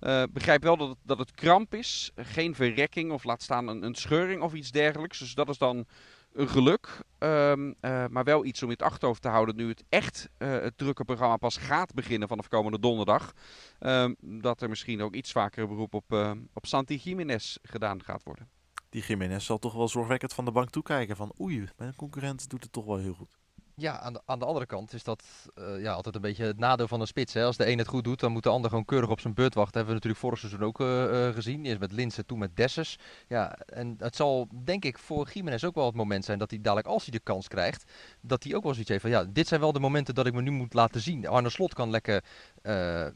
Uh, 0.00 0.22
begrijp 0.32 0.62
wel 0.62 0.76
dat 0.76 0.88
het, 0.88 0.98
dat 1.02 1.18
het 1.18 1.30
kramp 1.30 1.74
is. 1.74 2.10
Geen 2.16 2.54
verrekking 2.54 3.12
of 3.12 3.24
laat 3.24 3.42
staan 3.42 3.68
een, 3.68 3.94
scheuring 3.94 4.42
of 4.42 4.54
iets 4.54 4.70
dergelijks. 4.70 5.18
Dus 5.18 5.34
dat 5.34 5.48
is 5.48 5.58
dan 5.58 5.86
een 6.32 6.48
geluk. 6.48 7.00
Um, 7.18 7.68
uh, 7.68 8.06
maar 8.06 8.24
wel 8.24 8.44
iets 8.44 8.62
om 8.62 8.68
in 8.68 8.74
het 8.78 8.82
achterhoofd 8.82 9.22
te 9.22 9.28
houden 9.28 9.56
nu 9.56 9.68
het 9.68 9.84
echt 9.88 10.28
uh, 10.38 10.50
het 10.50 10.78
drukke 10.78 11.04
programma 11.04 11.36
pas 11.36 11.56
gaat 11.56 11.94
beginnen 11.94 12.28
vanaf 12.28 12.48
komende 12.48 12.80
donderdag. 12.80 13.32
Um, 13.80 14.16
dat 14.20 14.62
er 14.62 14.68
misschien 14.68 15.02
ook 15.02 15.14
iets 15.14 15.32
vaker 15.32 15.68
beroep 15.68 15.94
op, 15.94 16.36
op 16.52 16.66
Santi 16.66 16.96
Jiménez 16.96 17.56
gedaan 17.62 18.02
gaat 18.02 18.22
worden. 18.22 18.48
Die 18.88 19.02
Jiménez 19.02 19.44
zal 19.44 19.58
toch 19.58 19.74
wel 19.74 19.88
zorgwekkend 19.88 20.32
van 20.32 20.44
de 20.44 20.52
bank 20.52 20.70
toekijken 20.70 21.16
van 21.16 21.32
oei, 21.40 21.68
mijn 21.76 21.96
concurrent 21.96 22.48
doet 22.48 22.62
het 22.62 22.72
toch 22.72 22.84
wel 22.84 22.98
heel 22.98 23.14
goed. 23.14 23.38
Ja, 23.80 23.98
aan 23.98 24.12
de, 24.12 24.20
aan 24.24 24.38
de 24.38 24.44
andere 24.44 24.66
kant 24.66 24.92
is 24.92 25.04
dat 25.04 25.24
uh, 25.58 25.82
ja, 25.82 25.92
altijd 25.92 26.14
een 26.14 26.20
beetje 26.20 26.44
het 26.44 26.58
nadeel 26.58 26.88
van 26.88 27.00
een 27.00 27.06
spits. 27.06 27.34
Hè. 27.34 27.44
Als 27.44 27.56
de 27.56 27.66
een 27.70 27.78
het 27.78 27.88
goed 27.88 28.04
doet, 28.04 28.20
dan 28.20 28.32
moet 28.32 28.42
de 28.42 28.48
ander 28.48 28.70
gewoon 28.70 28.84
keurig 28.84 29.10
op 29.10 29.20
zijn 29.20 29.34
beurt 29.34 29.54
wachten. 29.54 29.76
hebben 29.76 29.94
we 29.94 29.94
natuurlijk 29.94 30.22
vorig 30.22 30.38
seizoen 30.38 30.62
ook 30.62 30.80
uh, 30.80 31.26
uh, 31.26 31.34
gezien. 31.34 31.64
Eerst 31.64 31.80
met 31.80 31.92
Linsen, 31.92 32.26
toen 32.26 32.38
met 32.38 32.56
Dessus. 32.56 32.98
Ja, 33.28 33.52
en 33.52 33.94
het 33.98 34.16
zal 34.16 34.48
denk 34.64 34.84
ik 34.84 34.98
voor 34.98 35.30
Jiménez 35.32 35.64
ook 35.64 35.74
wel 35.74 35.86
het 35.86 35.94
moment 35.94 36.24
zijn 36.24 36.38
dat 36.38 36.50
hij 36.50 36.60
dadelijk, 36.60 36.88
als 36.88 37.02
hij 37.02 37.12
de 37.12 37.24
kans 37.24 37.48
krijgt, 37.48 37.92
dat 38.20 38.44
hij 38.44 38.54
ook 38.54 38.62
wel 38.62 38.72
zoiets 38.72 38.90
heeft 38.90 39.02
van 39.02 39.10
ja, 39.10 39.24
dit 39.24 39.48
zijn 39.48 39.60
wel 39.60 39.72
de 39.72 39.80
momenten 39.80 40.14
dat 40.14 40.26
ik 40.26 40.34
me 40.34 40.42
nu 40.42 40.50
moet 40.50 40.74
laten 40.74 41.00
zien. 41.00 41.26
Arne 41.28 41.50
Slot 41.50 41.74
kan 41.74 41.90
lekker, 41.90 42.24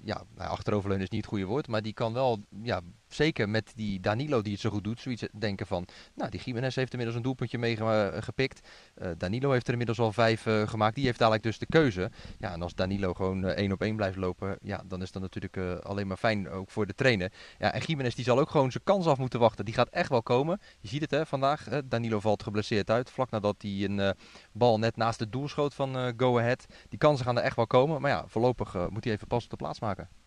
ja, 0.02 0.24
nou, 0.34 0.50
achteroverleunen 0.50 1.04
is 1.06 1.12
niet 1.12 1.20
het 1.20 1.30
goede 1.30 1.46
woord, 1.46 1.68
maar 1.68 1.82
die 1.82 1.92
kan 1.92 2.12
wel 2.12 2.44
ja, 2.62 2.80
zeker 3.14 3.48
met 3.48 3.72
die 3.74 4.00
Danilo 4.00 4.42
die 4.42 4.52
het 4.52 4.60
zo 4.60 4.70
goed 4.70 4.84
doet, 4.84 5.00
zoiets 5.00 5.24
denken 5.38 5.66
van, 5.66 5.86
nou 6.14 6.30
die 6.30 6.40
Jiménez 6.40 6.74
heeft 6.74 6.90
inmiddels 6.90 7.18
een 7.18 7.24
doelpuntje 7.24 7.58
meegepikt. 7.58 8.68
Uh, 9.02 9.08
Danilo 9.18 9.50
heeft 9.50 9.66
er 9.66 9.72
inmiddels 9.72 9.98
al 9.98 10.12
vijf 10.12 10.46
uh, 10.46 10.68
gemaakt. 10.68 10.94
Die 10.94 11.04
heeft 11.04 11.18
dadelijk 11.18 11.42
dus 11.42 11.58
de 11.58 11.66
keuze. 11.66 12.10
Ja, 12.38 12.52
en 12.52 12.62
als 12.62 12.74
Danilo 12.74 13.14
gewoon 13.14 13.44
één 13.44 13.72
op 13.72 13.82
één 13.82 13.96
blijft 13.96 14.16
lopen, 14.16 14.58
ja, 14.62 14.82
dan 14.86 15.02
is 15.02 15.12
dat 15.12 15.22
natuurlijk 15.22 15.56
alleen 15.82 16.06
maar 16.06 16.16
fijn 16.16 16.48
ook 16.48 16.70
voor 16.70 16.86
de 16.86 16.94
trainer. 16.94 17.32
Ja, 17.58 17.72
en 17.72 17.80
Jiménez 17.80 18.14
die 18.14 18.24
zal 18.24 18.38
ook 18.38 18.50
gewoon 18.50 18.70
zijn 18.70 18.84
kans 18.84 19.06
af 19.06 19.18
moeten 19.18 19.40
wachten. 19.40 19.64
Die 19.64 19.74
gaat 19.74 19.88
echt 19.88 20.08
wel 20.08 20.22
komen. 20.22 20.60
Je 20.80 20.88
ziet 20.88 21.00
het 21.00 21.10
hè, 21.10 21.26
vandaag. 21.26 21.68
Danilo 21.84 22.20
valt 22.20 22.42
geblesseerd 22.42 22.90
uit, 22.90 23.10
vlak 23.10 23.30
nadat 23.30 23.56
hij 23.58 23.84
een 23.84 24.14
bal 24.52 24.78
net 24.78 24.96
naast 24.96 25.20
het 25.20 25.32
doel 25.32 25.48
schoot 25.48 25.74
van 25.74 26.14
Go 26.16 26.38
Ahead. 26.38 26.66
Die 26.88 26.98
kansen 26.98 27.24
gaan 27.26 27.38
er 27.38 27.42
echt 27.42 27.56
wel 27.56 27.66
komen. 27.66 28.00
Maar 28.00 28.10
ja, 28.10 28.24
voorlopig 28.26 28.88
moet 28.88 29.04
hij 29.04 29.12
even 29.12 29.26
pas 29.26 29.44
op 29.44 29.50
de 29.50 29.56
plaats 29.56 29.80
maken. 29.80 30.19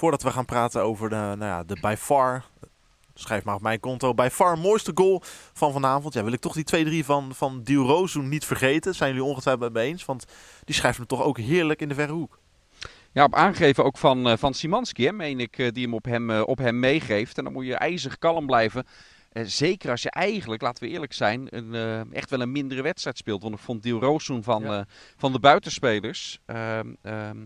Voordat 0.00 0.22
we 0.22 0.30
gaan 0.30 0.44
praten 0.44 0.82
over 0.82 1.08
de, 1.08 1.14
nou 1.14 1.44
ja, 1.44 1.64
de 1.64 1.76
by 1.80 1.94
far, 1.98 2.44
schrijf 3.14 3.44
maar 3.44 3.54
op 3.54 3.60
mijn 3.60 3.80
konto, 3.80 4.14
by 4.14 4.28
far 4.32 4.58
mooiste 4.58 4.92
goal 4.94 5.22
van 5.52 5.72
vanavond. 5.72 6.14
Ja, 6.14 6.24
wil 6.24 6.32
ik 6.32 6.40
toch 6.40 6.62
die 6.62 7.02
2-3 7.02 7.04
van, 7.04 7.34
van 7.34 7.62
Diorozu 7.62 8.20
niet 8.20 8.44
vergeten. 8.44 8.94
Zijn 8.94 9.10
jullie 9.14 9.28
ongetwijfeld 9.28 9.72
bij 9.72 9.82
me 9.82 9.88
eens? 9.88 10.04
Want 10.04 10.24
die 10.64 10.74
schrijft 10.74 10.98
me 10.98 11.06
toch 11.06 11.22
ook 11.22 11.38
heerlijk 11.38 11.80
in 11.80 11.88
de 11.88 11.94
verre 11.94 12.12
hoek. 12.12 12.38
Ja, 13.12 13.24
op 13.24 13.34
aangeven 13.34 13.84
ook 13.84 13.98
van, 13.98 14.28
uh, 14.28 14.36
van 14.36 14.54
Simanski, 14.54 15.04
hè, 15.04 15.12
meen 15.12 15.40
ik, 15.40 15.58
uh, 15.58 15.68
die 15.72 15.84
hem 15.84 15.94
op, 15.94 16.04
hem 16.04 16.30
op 16.30 16.58
hem 16.58 16.78
meegeeft. 16.78 17.38
En 17.38 17.44
dan 17.44 17.52
moet 17.52 17.66
je 17.66 17.74
ijzig 17.74 18.18
kalm 18.18 18.46
blijven. 18.46 18.86
zeker 19.32 19.90
als 19.90 20.02
je 20.02 20.10
eigenlijk, 20.10 20.62
laten 20.62 20.84
we 20.84 20.90
eerlijk 20.90 21.12
zijn, 21.12 21.46
een, 21.50 22.12
echt 22.12 22.30
wel 22.30 22.40
een 22.40 22.52
mindere 22.52 22.82
wedstrijd 22.82 23.18
speelt. 23.18 23.42
Want 23.42 23.54
ik 23.54 23.60
vond 23.60 23.82
Diel 23.82 24.00
Roosun 24.00 24.42
van, 24.42 24.62
ja. 24.62 24.86
van 25.16 25.32
de 25.32 25.40
buitenspelers 25.40 26.38
ehm, 26.46 26.94
ehm, 27.02 27.38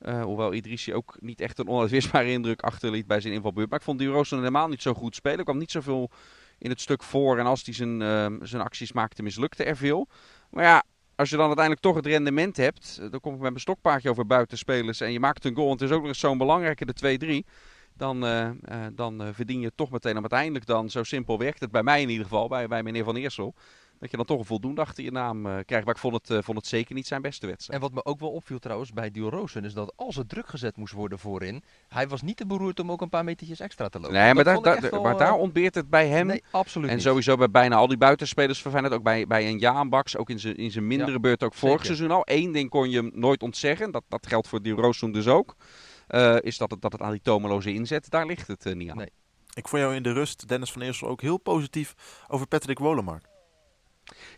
vanavond... 0.00 0.24
hoewel 0.24 0.54
Idrissi 0.54 0.94
ook 0.94 1.16
niet 1.20 1.40
echt 1.40 1.58
een 1.58 1.68
onuitwisbare 1.68 2.30
indruk 2.30 2.60
achterliet 2.60 3.06
bij 3.06 3.20
zijn 3.20 3.34
invalbeurt. 3.34 3.70
Maar 3.70 3.78
ik 3.78 3.84
vond 3.84 3.98
Diel 3.98 4.12
Roosun 4.12 4.38
helemaal 4.38 4.68
niet 4.68 4.82
zo 4.82 4.94
goed 4.94 5.14
spelen. 5.14 5.38
Er 5.38 5.44
kwam 5.44 5.58
niet 5.58 5.70
zoveel 5.70 6.10
in 6.58 6.70
het 6.70 6.80
stuk 6.80 7.02
voor. 7.02 7.38
En 7.38 7.46
als 7.46 7.64
hij 7.64 7.74
zijn, 7.74 8.02
ehm, 8.02 8.44
zijn 8.44 8.62
acties 8.62 8.92
maakte, 8.92 9.22
mislukte 9.22 9.64
er 9.64 9.76
veel. 9.76 10.08
Maar 10.50 10.64
ja, 10.64 10.84
als 11.20 11.30
je 11.30 11.36
dan 11.36 11.46
uiteindelijk 11.46 11.84
toch 11.84 11.96
het 11.96 12.06
rendement 12.06 12.56
hebt, 12.56 12.98
eh, 13.00 13.10
dan 13.10 13.20
kom 13.20 13.32
ik 13.34 13.40
met 13.40 13.48
mijn 13.48 13.60
stokpaardje 13.60 14.10
over 14.10 14.26
buitenspelers 14.26 15.00
en 15.00 15.12
je 15.12 15.20
maakt 15.20 15.44
een 15.44 15.54
goal 15.54 15.66
en 15.66 15.72
het 15.72 15.82
is 15.82 15.90
ook 15.90 15.98
nog 15.98 16.08
eens 16.08 16.18
zo'n 16.18 16.38
belangrijke, 16.38 16.84
de 16.84 16.94
2-3. 16.94 17.46
Dan, 17.94 18.24
uh, 18.24 18.44
uh, 18.44 18.86
dan 18.92 19.22
uh, 19.22 19.28
verdien 19.32 19.60
je 19.60 19.72
toch 19.74 19.90
meteen 19.90 20.20
uiteindelijk 20.20 20.66
dan, 20.66 20.90
zo 20.90 21.02
simpel 21.02 21.38
werkt 21.38 21.60
het 21.60 21.70
bij 21.70 21.82
mij 21.82 22.02
in 22.02 22.08
ieder 22.08 22.24
geval, 22.24 22.48
bij, 22.48 22.68
bij 22.68 22.82
meneer 22.82 23.04
Van 23.04 23.16
Eersel 23.16 23.54
dat 24.00 24.10
je 24.10 24.16
dan 24.16 24.26
toch 24.26 24.38
een 24.38 24.44
voldoende 24.44 24.80
achter 24.80 25.04
je 25.04 25.10
naam 25.10 25.46
uh, 25.46 25.52
krijgt. 25.66 25.84
Maar 25.86 25.94
ik 25.94 26.00
vond 26.00 26.14
het, 26.14 26.30
uh, 26.30 26.38
vond 26.42 26.56
het 26.56 26.66
zeker 26.66 26.94
niet 26.94 27.06
zijn 27.06 27.22
beste 27.22 27.46
wedstrijd. 27.46 27.82
En 27.82 27.86
wat 27.86 27.94
me 27.94 28.04
ook 28.04 28.20
wel 28.20 28.30
opviel 28.30 28.58
trouwens 28.58 28.92
bij 28.92 29.10
Diel 29.10 29.30
Rozen 29.30 29.64
is 29.64 29.74
dat 29.74 29.92
als 29.96 30.16
er 30.16 30.26
druk 30.26 30.48
gezet 30.48 30.76
moest 30.76 30.92
worden 30.92 31.18
voorin, 31.18 31.62
hij 31.88 32.08
was 32.08 32.22
niet 32.22 32.36
te 32.36 32.46
beroerd 32.46 32.80
om 32.80 32.90
ook 32.90 33.00
een 33.00 33.08
paar 33.08 33.24
metertjes 33.24 33.60
extra 33.60 33.88
te 33.88 34.00
lopen. 34.00 34.16
Nee, 34.16 34.34
maar, 34.34 34.44
daar, 34.44 34.62
da, 34.62 34.80
wel, 34.80 35.02
maar 35.02 35.16
daar 35.16 35.32
eh, 35.32 35.38
ontbeert 35.38 35.74
het 35.74 35.90
bij 35.90 36.08
hem. 36.08 36.26
Nee, 36.26 36.42
absoluut 36.50 36.88
En 36.88 36.94
niet. 36.94 37.04
sowieso 37.04 37.36
bij 37.36 37.50
bijna 37.50 37.76
al 37.76 37.88
die 37.88 37.96
buitenspelers 37.96 38.62
van 38.62 38.70
Feyenoord, 38.70 38.94
ook 38.94 39.02
bij, 39.02 39.26
bij 39.26 39.48
een 39.48 39.58
Jaanbaks, 39.58 40.16
ook 40.16 40.30
in 40.30 40.38
zijn, 40.38 40.56
in 40.56 40.70
zijn 40.70 40.86
mindere 40.86 41.12
ja, 41.12 41.18
beurt, 41.18 41.42
ook 41.42 41.54
vorig 41.54 41.80
zeker. 41.80 41.96
seizoen 41.96 42.16
al. 42.16 42.22
Eén 42.24 42.52
ding 42.52 42.70
kon 42.70 42.90
je 42.90 42.96
hem 42.96 43.10
nooit 43.14 43.42
ontzeggen, 43.42 43.90
dat, 43.90 44.02
dat 44.08 44.26
geldt 44.26 44.48
voor 44.48 44.62
Diel 44.62 44.76
Rozen 44.76 45.12
dus 45.12 45.28
ook. 45.28 45.56
Uh, 46.08 46.36
is 46.40 46.58
dat 46.58 46.70
het, 46.70 46.82
dat 46.82 46.92
het 46.92 47.00
aan 47.02 47.10
die 47.10 47.20
tomeloze 47.22 47.72
inzet, 47.72 48.10
daar 48.10 48.26
ligt 48.26 48.46
het 48.46 48.74
niet 48.74 48.90
aan. 48.90 48.96
Nee. 48.96 49.12
Ik 49.54 49.68
vond 49.68 49.82
jou 49.82 49.94
in 49.94 50.02
de 50.02 50.12
rust, 50.12 50.48
Dennis 50.48 50.72
van 50.72 50.82
Eersel, 50.82 51.08
ook 51.08 51.20
heel 51.20 51.38
positief 51.38 51.94
over 52.28 52.46
Patrick 52.46 52.78
Wolemark. 52.78 53.24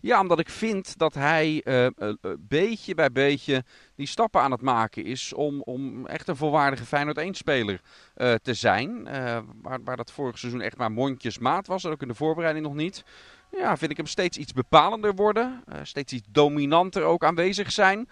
Ja, 0.00 0.20
omdat 0.20 0.38
ik 0.38 0.48
vind 0.48 0.98
dat 0.98 1.14
hij 1.14 1.62
uh, 1.64 1.86
beetje 2.38 2.94
bij 2.94 3.12
beetje 3.12 3.64
die 3.96 4.06
stappen 4.06 4.40
aan 4.40 4.50
het 4.50 4.60
maken 4.60 5.04
is 5.04 5.32
om, 5.32 5.60
om 5.60 6.06
echt 6.06 6.28
een 6.28 6.36
volwaardige 6.36 6.84
Feyenoord 6.84 7.20
1-speler 7.20 7.80
uh, 8.16 8.34
te 8.42 8.54
zijn. 8.54 9.04
waar, 9.62 9.82
waar 9.84 9.96
dat 9.96 10.12
vorig 10.12 10.38
seizoen 10.38 10.60
echt 10.60 10.76
maar 10.76 10.92
mondjesmaat 10.92 11.66
was, 11.66 11.86
ook 11.86 12.02
in 12.02 12.08
de 12.08 12.14
voorbereiding 12.14 12.64
nog 12.64 12.74
niet. 12.74 13.04
Ja, 13.56 13.76
vind 13.76 13.90
ik 13.90 13.96
hem 13.96 14.06
steeds 14.06 14.38
iets 14.38 14.52
bepalender 14.52 15.14
worden. 15.14 15.64
steeds 15.82 16.12
iets 16.12 16.26
dominanter 16.30 17.02
ook 17.02 17.24
aanwezig 17.24 17.72
zijn. 17.72 18.08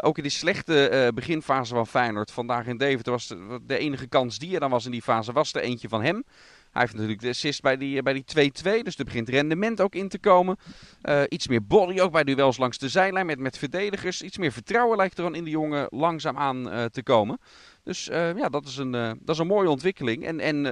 ook 0.00 0.16
in 0.16 0.22
die 0.22 0.32
slechte 0.32 1.10
beginfase 1.14 1.74
van 1.74 1.86
Feyenoord, 1.86 2.30
vandaag 2.30 2.66
in 2.66 2.76
Deventer, 2.76 3.12
was 3.12 3.26
de, 3.26 3.60
de 3.66 3.78
enige 3.78 4.06
kans 4.06 4.38
die 4.38 4.54
er 4.54 4.60
dan 4.60 4.70
was 4.70 4.84
in 4.84 4.90
die 4.90 5.02
fase, 5.02 5.32
was 5.32 5.52
er 5.54 5.60
eentje 5.62 5.88
van 5.88 6.02
hem. 6.02 6.24
Hij 6.70 6.82
heeft 6.82 6.92
natuurlijk 6.92 7.20
de 7.20 7.28
assist 7.28 7.62
bij 7.62 7.76
die 7.76 7.98
2-2, 8.00 8.02
bij 8.02 8.12
die 8.12 8.52
2-2, 8.80 8.82
dus 8.82 8.98
er 8.98 9.04
begint 9.04 9.28
rendement 9.28 9.80
ook 9.80 9.94
in 9.94 10.08
te 10.08 10.18
komen. 10.18 10.56
Uh, 11.02 11.22
iets 11.28 11.48
meer 11.48 11.66
body 11.66 12.00
ook 12.00 12.12
bij 12.12 12.24
duels 12.24 12.56
langs 12.56 12.78
de 12.78 12.88
zijlijn 12.88 13.26
met, 13.26 13.38
met 13.38 13.58
verdedigers. 13.58 14.22
Iets 14.22 14.38
meer 14.38 14.52
vertrouwen 14.52 14.96
lijkt 14.96 15.18
er 15.18 15.24
dan 15.24 15.34
in 15.34 15.44
die 15.44 15.52
jongen 15.52 15.86
langzaam 15.90 16.36
aan 16.36 16.72
uh, 16.72 16.84
te 16.84 17.02
komen. 17.02 17.38
Dus 17.82 18.04
ja, 18.12 18.48
dat 18.48 18.66
is, 18.66 18.76
een, 18.76 18.90
dat 18.90 19.34
is 19.34 19.38
een 19.38 19.46
mooie 19.46 19.70
ontwikkeling 19.70 20.26
en, 20.26 20.40
en 20.40 20.66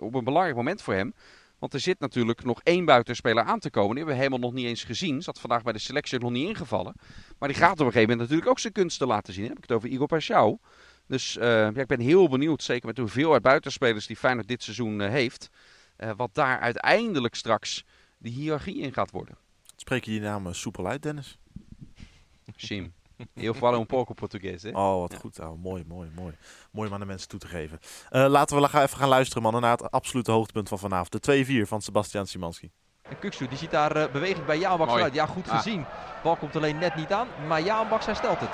op 0.00 0.14
een 0.14 0.24
belangrijk 0.24 0.56
moment 0.56 0.82
voor 0.82 0.94
hem. 0.94 1.12
Want 1.58 1.74
er 1.74 1.80
zit 1.80 2.00
natuurlijk 2.00 2.44
nog 2.44 2.60
één 2.62 2.84
buitenspeler 2.84 3.44
aan 3.44 3.58
te 3.58 3.70
komen. 3.70 3.88
Die 3.88 3.98
hebben 3.98 4.14
we 4.14 4.20
helemaal 4.20 4.48
nog 4.48 4.58
niet 4.58 4.66
eens 4.66 4.84
gezien. 4.84 5.22
Zat 5.22 5.40
vandaag 5.40 5.62
bij 5.62 5.72
de 5.72 5.78
selectie 5.78 6.18
nog 6.18 6.30
niet 6.30 6.48
ingevallen. 6.48 6.94
Maar 7.38 7.48
die 7.48 7.58
gaat 7.58 7.72
op 7.72 7.78
een 7.78 7.84
gegeven 7.84 8.00
moment 8.08 8.18
natuurlijk 8.18 8.48
ook 8.50 8.58
zijn 8.58 8.72
kunsten 8.72 9.06
laten 9.06 9.32
zien. 9.32 9.42
Dan 9.42 9.52
heb 9.52 9.62
ik 9.62 9.68
het 9.68 9.76
over 9.76 9.88
Igor 9.88 10.06
Pashao. 10.06 10.58
Dus 11.06 11.36
uh, 11.36 11.44
ja, 11.44 11.80
ik 11.80 11.86
ben 11.86 12.00
heel 12.00 12.28
benieuwd, 12.28 12.62
zeker 12.62 12.86
met 12.86 12.96
de 12.96 13.02
hoeveelheid 13.02 13.42
buitenspelers 13.42 14.06
die 14.06 14.16
Feyenoord 14.16 14.48
dit 14.48 14.62
seizoen 14.62 15.00
uh, 15.00 15.08
heeft, 15.08 15.50
uh, 15.98 16.10
wat 16.16 16.34
daar 16.34 16.60
uiteindelijk 16.60 17.34
straks 17.34 17.84
de 18.18 18.28
hiërarchie 18.28 18.78
in 18.78 18.92
gaat 18.92 19.10
worden. 19.10 19.38
Spreek 19.76 20.04
je 20.04 20.10
die 20.10 20.20
naam 20.20 20.54
soepel 20.54 20.86
uit, 20.86 21.02
Dennis? 21.02 21.38
Sim. 22.56 22.94
Heel 23.34 23.54
falo 23.54 23.78
un 23.78 23.86
pouco 23.86 24.14
Portugees, 24.14 24.62
hè? 24.62 24.70
Oh, 24.70 25.00
wat 25.00 25.12
ja. 25.12 25.18
goed. 25.18 25.40
Oh, 25.40 25.62
mooi, 25.62 25.84
mooi, 25.86 26.10
mooi. 26.14 26.34
Mooi 26.70 26.88
om 26.88 26.94
aan 26.94 27.00
de 27.00 27.06
mensen 27.06 27.28
toe 27.28 27.38
te 27.38 27.46
geven. 27.46 27.78
laten 28.10 28.56
we 28.56 28.66
even 28.66 28.98
gaan 28.98 29.08
luisteren, 29.08 29.42
mannen, 29.42 29.60
naar 29.60 29.76
het 29.76 29.90
absolute 29.90 30.30
hoogtepunt 30.30 30.68
van 30.68 30.78
vanavond. 30.78 31.24
De 31.24 31.64
2-4 31.64 31.68
van 31.68 31.82
Sebastian 31.82 32.26
Simanski. 32.26 32.70
En 33.08 33.18
Kuksu, 33.18 33.48
die 33.48 33.58
ziet 33.58 33.70
daar 33.70 33.96
uh, 33.96 34.12
beweging 34.12 34.46
bij 34.46 34.58
Jaanbaks 34.58 34.92
uit. 34.92 35.14
Ja, 35.14 35.26
goed 35.26 35.48
ah. 35.48 35.56
gezien. 35.56 35.84
Bal 36.22 36.36
komt 36.36 36.56
alleen 36.56 36.78
net 36.78 36.94
niet 36.94 37.12
aan, 37.12 37.28
maar 37.48 37.60
Jaanbaks 37.60 38.06
herstelt 38.06 38.40
het. 38.40 38.50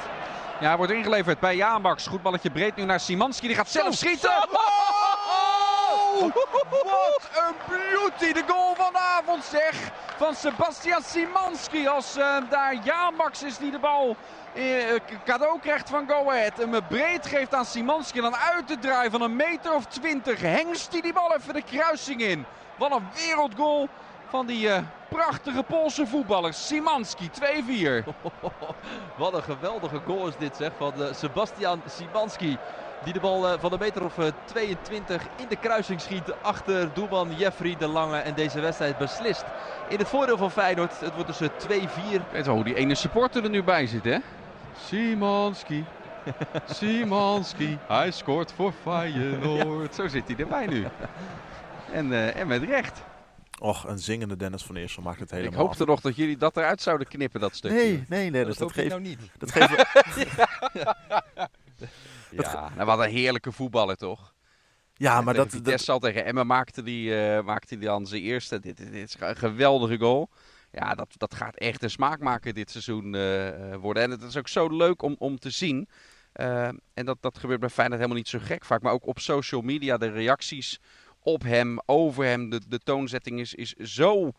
Ja, 0.62 0.76
wordt 0.76 0.92
ingeleverd 0.92 1.40
bij 1.40 1.56
Jaanbaks. 1.56 2.06
Goed 2.06 2.22
balletje 2.22 2.50
breed 2.50 2.76
nu 2.76 2.84
naar 2.84 3.00
Simanski. 3.00 3.46
Die 3.46 3.56
gaat 3.56 3.68
zelf 3.68 3.94
schieten. 3.94 4.30
Oh! 4.30 6.20
Wat 6.20 7.30
een 7.34 7.54
beauty. 7.68 8.32
De 8.32 8.42
goal 8.46 8.74
van 8.74 8.92
de 8.92 8.98
avond 8.98 9.44
zeg. 9.44 9.90
Van 10.16 10.34
Sebastian 10.34 11.02
Simanski. 11.02 11.88
Als 11.88 12.18
uh, 12.18 12.36
daar 12.50 12.74
Jaanbaks 12.84 13.42
is 13.42 13.58
die 13.58 13.70
de 13.70 13.78
bal 13.78 14.16
uh, 14.54 14.94
cadeau 15.24 15.60
krijgt 15.60 15.90
van 15.90 16.08
Go 16.08 16.30
Ahead. 16.30 16.56
Hem 16.56 16.86
breed 16.88 17.26
geeft 17.26 17.54
aan 17.54 17.64
Simanski. 17.64 18.18
En 18.18 18.24
dan 18.24 18.36
uit 18.36 18.68
de 18.68 18.78
draai 18.78 19.10
van 19.10 19.20
een 19.20 19.36
meter 19.36 19.74
of 19.74 19.86
twintig. 19.86 20.40
Hengst 20.40 20.92
hij 20.92 21.00
die 21.00 21.12
bal 21.12 21.34
even 21.34 21.54
de 21.54 21.62
kruising 21.62 22.20
in. 22.20 22.46
Wat 22.78 22.90
een 22.90 23.08
wereldgoal 23.14 23.88
van 24.32 24.46
die 24.46 24.66
uh, 24.66 24.78
prachtige 25.08 25.62
Poolse 25.62 26.06
voetballer 26.06 26.54
Simanski, 26.54 27.30
2-4. 28.02 28.08
Wat 29.18 29.34
een 29.34 29.42
geweldige 29.42 30.00
goal 30.06 30.26
is 30.28 30.36
dit 30.36 30.56
zeg, 30.56 30.70
van 30.76 30.92
uh, 30.98 31.06
Sebastian 31.12 31.82
Simanski. 31.86 32.56
Die 33.04 33.12
de 33.12 33.20
bal 33.20 33.52
uh, 33.52 33.58
van 33.58 33.72
een 33.72 33.78
meter 33.78 34.04
of 34.04 34.14
22 34.44 35.22
in 35.36 35.46
de 35.48 35.56
kruising 35.56 36.00
schiet 36.00 36.32
achter 36.42 36.94
doelman 36.94 37.36
Jeffrey 37.36 37.76
de 37.78 37.86
Lange. 37.86 38.16
En 38.16 38.34
deze 38.34 38.60
wedstrijd 38.60 38.98
beslist 38.98 39.44
in 39.88 39.98
het 39.98 40.08
voordeel 40.08 40.36
van 40.36 40.50
Feyenoord. 40.50 41.00
Het 41.00 41.14
wordt 41.14 41.38
dus 41.38 41.50
2-4. 41.66 41.70
Weet 42.30 42.46
wel 42.46 42.54
hoe 42.54 42.64
die 42.64 42.74
ene 42.74 42.94
supporter 42.94 43.44
er 43.44 43.50
nu 43.50 43.62
bij 43.62 43.86
zit 43.86 44.04
hè? 44.04 44.16
Simanski. 44.86 45.84
Simanski. 46.66 47.78
Hij 47.88 48.10
scoort 48.10 48.52
voor 48.52 48.72
Feyenoord. 48.82 49.88
Ja, 49.88 50.02
zo 50.02 50.08
zit 50.08 50.26
hij 50.26 50.36
erbij 50.36 50.66
nu. 50.66 50.86
en, 51.98 52.34
en 52.34 52.46
met 52.46 52.62
recht. 52.62 53.02
Och, 53.62 53.84
een 53.88 53.98
zingende 53.98 54.36
Dennis 54.36 54.62
van 54.62 54.76
Eersel 54.76 55.02
maakt 55.02 55.20
het 55.20 55.30
helemaal 55.30 55.52
Ik 55.52 55.58
hoopte 55.58 55.82
af. 55.82 55.88
nog 55.88 56.00
dat 56.00 56.16
jullie 56.16 56.36
dat 56.36 56.56
eruit 56.56 56.82
zouden 56.82 57.06
knippen, 57.06 57.40
dat 57.40 57.56
stukje. 57.56 57.76
Nee, 57.76 58.04
nee, 58.08 58.30
nee. 58.30 58.44
Dat, 58.44 58.58
dat, 58.58 58.58
dat 58.58 58.72
geeft, 58.72 58.88
nou 58.88 59.00
niet. 59.00 59.18
dat 59.38 59.50
geeft... 59.50 59.70
ja, 62.52 62.70
nou, 62.74 62.86
wat 62.86 62.98
een 62.98 63.10
heerlijke 63.10 63.52
voetballer 63.52 63.96
toch? 63.96 64.34
Ja, 64.94 65.20
maar 65.20 65.34
dat... 65.34 65.48
Vitesse 65.48 65.92
al 65.92 65.98
tegen 65.98 66.24
Emma 66.24 66.44
maakte 66.44 66.82
die, 66.82 67.10
uh, 67.10 67.42
maakte 67.42 67.78
die 67.78 67.88
dan 67.88 68.06
zijn 68.06 68.22
eerste. 68.22 68.60
Dit, 68.60 68.76
dit, 68.76 68.92
dit, 68.92 69.08
is 69.08 69.16
een 69.18 69.36
geweldige 69.36 69.98
goal. 69.98 70.30
Ja, 70.70 70.94
dat, 70.94 71.08
dat 71.16 71.34
gaat 71.34 71.56
echt 71.56 71.82
een 71.82 71.90
smaakmaker 71.90 72.52
dit 72.52 72.70
seizoen 72.70 73.14
uh, 73.14 73.74
worden. 73.74 74.02
En 74.02 74.10
het 74.10 74.22
is 74.22 74.36
ook 74.36 74.48
zo 74.48 74.68
leuk 74.68 75.02
om, 75.02 75.16
om 75.18 75.38
te 75.38 75.50
zien. 75.50 75.88
Uh, 76.36 76.68
en 76.94 77.04
dat, 77.04 77.16
dat 77.20 77.38
gebeurt 77.38 77.60
bij 77.60 77.68
Feyenoord 77.68 78.00
helemaal 78.00 78.20
niet 78.20 78.28
zo 78.28 78.38
gek 78.42 78.64
vaak. 78.64 78.82
Maar 78.82 78.92
ook 78.92 79.06
op 79.06 79.18
social 79.18 79.60
media, 79.60 79.96
de 79.96 80.10
reacties 80.10 80.80
op 81.22 81.42
hem, 81.42 81.80
over 81.86 82.24
hem. 82.24 82.50
De, 82.50 82.60
de 82.68 82.78
toonzetting 82.78 83.40
is, 83.40 83.54
is 83.54 83.72
zo 83.72 84.32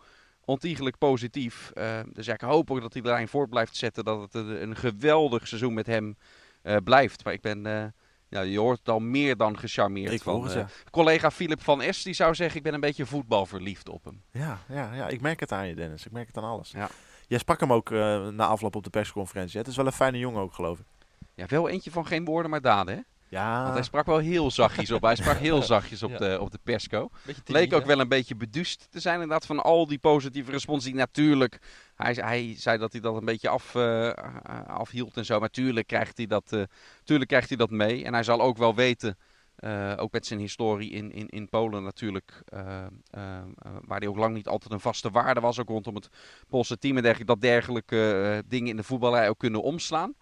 ontiegelijk 0.45 0.97
positief. 0.97 1.71
Uh, 1.73 1.99
dus 2.13 2.25
ja, 2.25 2.33
ik 2.33 2.41
hoop 2.41 2.71
ook 2.71 2.81
dat 2.81 2.93
hij 2.93 3.01
de 3.01 3.07
lijn 3.07 3.27
voort 3.27 3.49
blijft 3.49 3.75
zetten. 3.75 4.03
Dat 4.03 4.21
het 4.21 4.33
een, 4.33 4.61
een 4.61 4.75
geweldig 4.75 5.47
seizoen 5.47 5.73
met 5.73 5.85
hem 5.85 6.17
uh, 6.63 6.75
blijft. 6.83 7.23
Maar 7.23 7.33
ik 7.33 7.41
ben, 7.41 7.65
uh, 7.65 7.85
ja, 8.29 8.41
je 8.41 8.59
hoort 8.59 8.79
het 8.79 8.89
al 8.89 8.99
meer 8.99 9.37
dan 9.37 9.59
gecharmeerd 9.59 10.11
ik 10.11 10.21
van. 10.21 10.43
Het, 10.43 10.53
ja. 10.53 10.67
Collega 10.91 11.31
Philip 11.31 11.61
van 11.61 11.81
Es, 11.81 12.03
die 12.03 12.13
zou 12.13 12.35
zeggen, 12.35 12.57
ik 12.57 12.63
ben 12.63 12.73
een 12.73 12.79
beetje 12.79 13.05
voetbalverliefd 13.05 13.89
op 13.89 14.03
hem. 14.03 14.21
Ja, 14.31 14.59
ja, 14.67 14.93
ja, 14.93 15.07
ik 15.07 15.21
merk 15.21 15.39
het 15.39 15.51
aan 15.51 15.67
je 15.67 15.75
Dennis. 15.75 16.05
Ik 16.05 16.11
merk 16.11 16.27
het 16.27 16.37
aan 16.37 16.43
alles. 16.43 16.71
Ja. 16.71 16.89
Jij 17.27 17.37
sprak 17.39 17.59
hem 17.59 17.73
ook 17.73 17.89
na 17.89 18.45
afloop 18.45 18.75
op 18.75 18.83
de 18.83 18.89
persconferentie. 18.89 19.59
Het 19.59 19.67
is 19.67 19.75
wel 19.75 19.85
een 19.85 19.91
fijne 19.91 20.17
jongen 20.17 20.41
ook, 20.41 20.53
geloof 20.53 20.79
ik. 20.79 20.85
Ja, 21.35 21.45
wel 21.45 21.69
eentje 21.69 21.91
van 21.91 22.07
geen 22.07 22.25
woorden, 22.25 22.51
maar 22.51 22.61
daden, 22.61 22.95
hè? 22.95 23.01
Ja. 23.33 23.61
Want 23.61 23.73
hij 23.73 23.83
sprak 23.83 24.05
wel 24.05 24.17
heel 24.17 24.51
zachtjes 24.51 24.91
op. 24.91 25.01
Hij 25.01 25.15
sprak 25.15 25.37
heel 25.37 25.61
zachtjes 25.73 26.03
op, 26.03 26.09
ja. 26.09 26.17
de, 26.17 26.37
op 26.41 26.51
de 26.51 26.59
persco. 26.63 27.09
Leek 27.45 27.73
ook 27.73 27.85
wel 27.85 27.99
een 27.99 28.07
beetje 28.07 28.35
beduust 28.35 28.87
te 28.91 28.99
zijn 28.99 29.13
inderdaad 29.13 29.45
van 29.45 29.63
al 29.63 29.87
die 29.87 29.97
positieve 29.97 30.51
respons 30.51 30.83
die 30.83 30.95
natuurlijk... 30.95 31.59
Hij, 31.95 32.13
hij 32.13 32.55
zei 32.57 32.77
dat 32.77 32.91
hij 32.91 33.01
dat 33.01 33.15
een 33.15 33.25
beetje 33.25 33.49
af, 33.49 33.75
uh, 33.75 34.11
afhield 34.67 35.17
en 35.17 35.25
zo. 35.25 35.39
Maar 35.39 35.49
tuurlijk 35.49 35.87
krijgt, 35.87 36.17
hij 36.17 36.25
dat, 36.25 36.51
uh, 36.53 36.63
tuurlijk 37.03 37.29
krijgt 37.29 37.47
hij 37.47 37.57
dat 37.57 37.69
mee. 37.69 38.05
En 38.05 38.13
hij 38.13 38.23
zal 38.23 38.41
ook 38.41 38.57
wel 38.57 38.75
weten, 38.75 39.17
uh, 39.59 39.93
ook 39.97 40.11
met 40.11 40.25
zijn 40.25 40.39
historie 40.39 40.91
in, 40.91 41.11
in, 41.11 41.27
in 41.27 41.49
Polen 41.49 41.83
natuurlijk... 41.83 42.43
waar 43.85 43.99
hij 43.99 44.07
ook 44.07 44.17
lang 44.17 44.35
niet 44.35 44.47
altijd 44.47 44.73
een 44.73 44.79
vaste 44.79 45.09
waarde 45.09 45.39
was. 45.39 45.59
Ook 45.59 45.69
rondom 45.69 45.95
het 45.95 46.09
Poolse 46.47 46.77
team 46.77 46.97
en 46.97 47.03
dergelijke. 47.03 47.33
Dat 47.33 47.41
dergelijke 47.41 48.43
dingen 48.47 48.69
in 48.69 48.75
de 48.75 48.83
voetballerij 48.83 49.29
ook 49.29 49.39
kunnen 49.39 49.61
omslaan. 49.61 50.13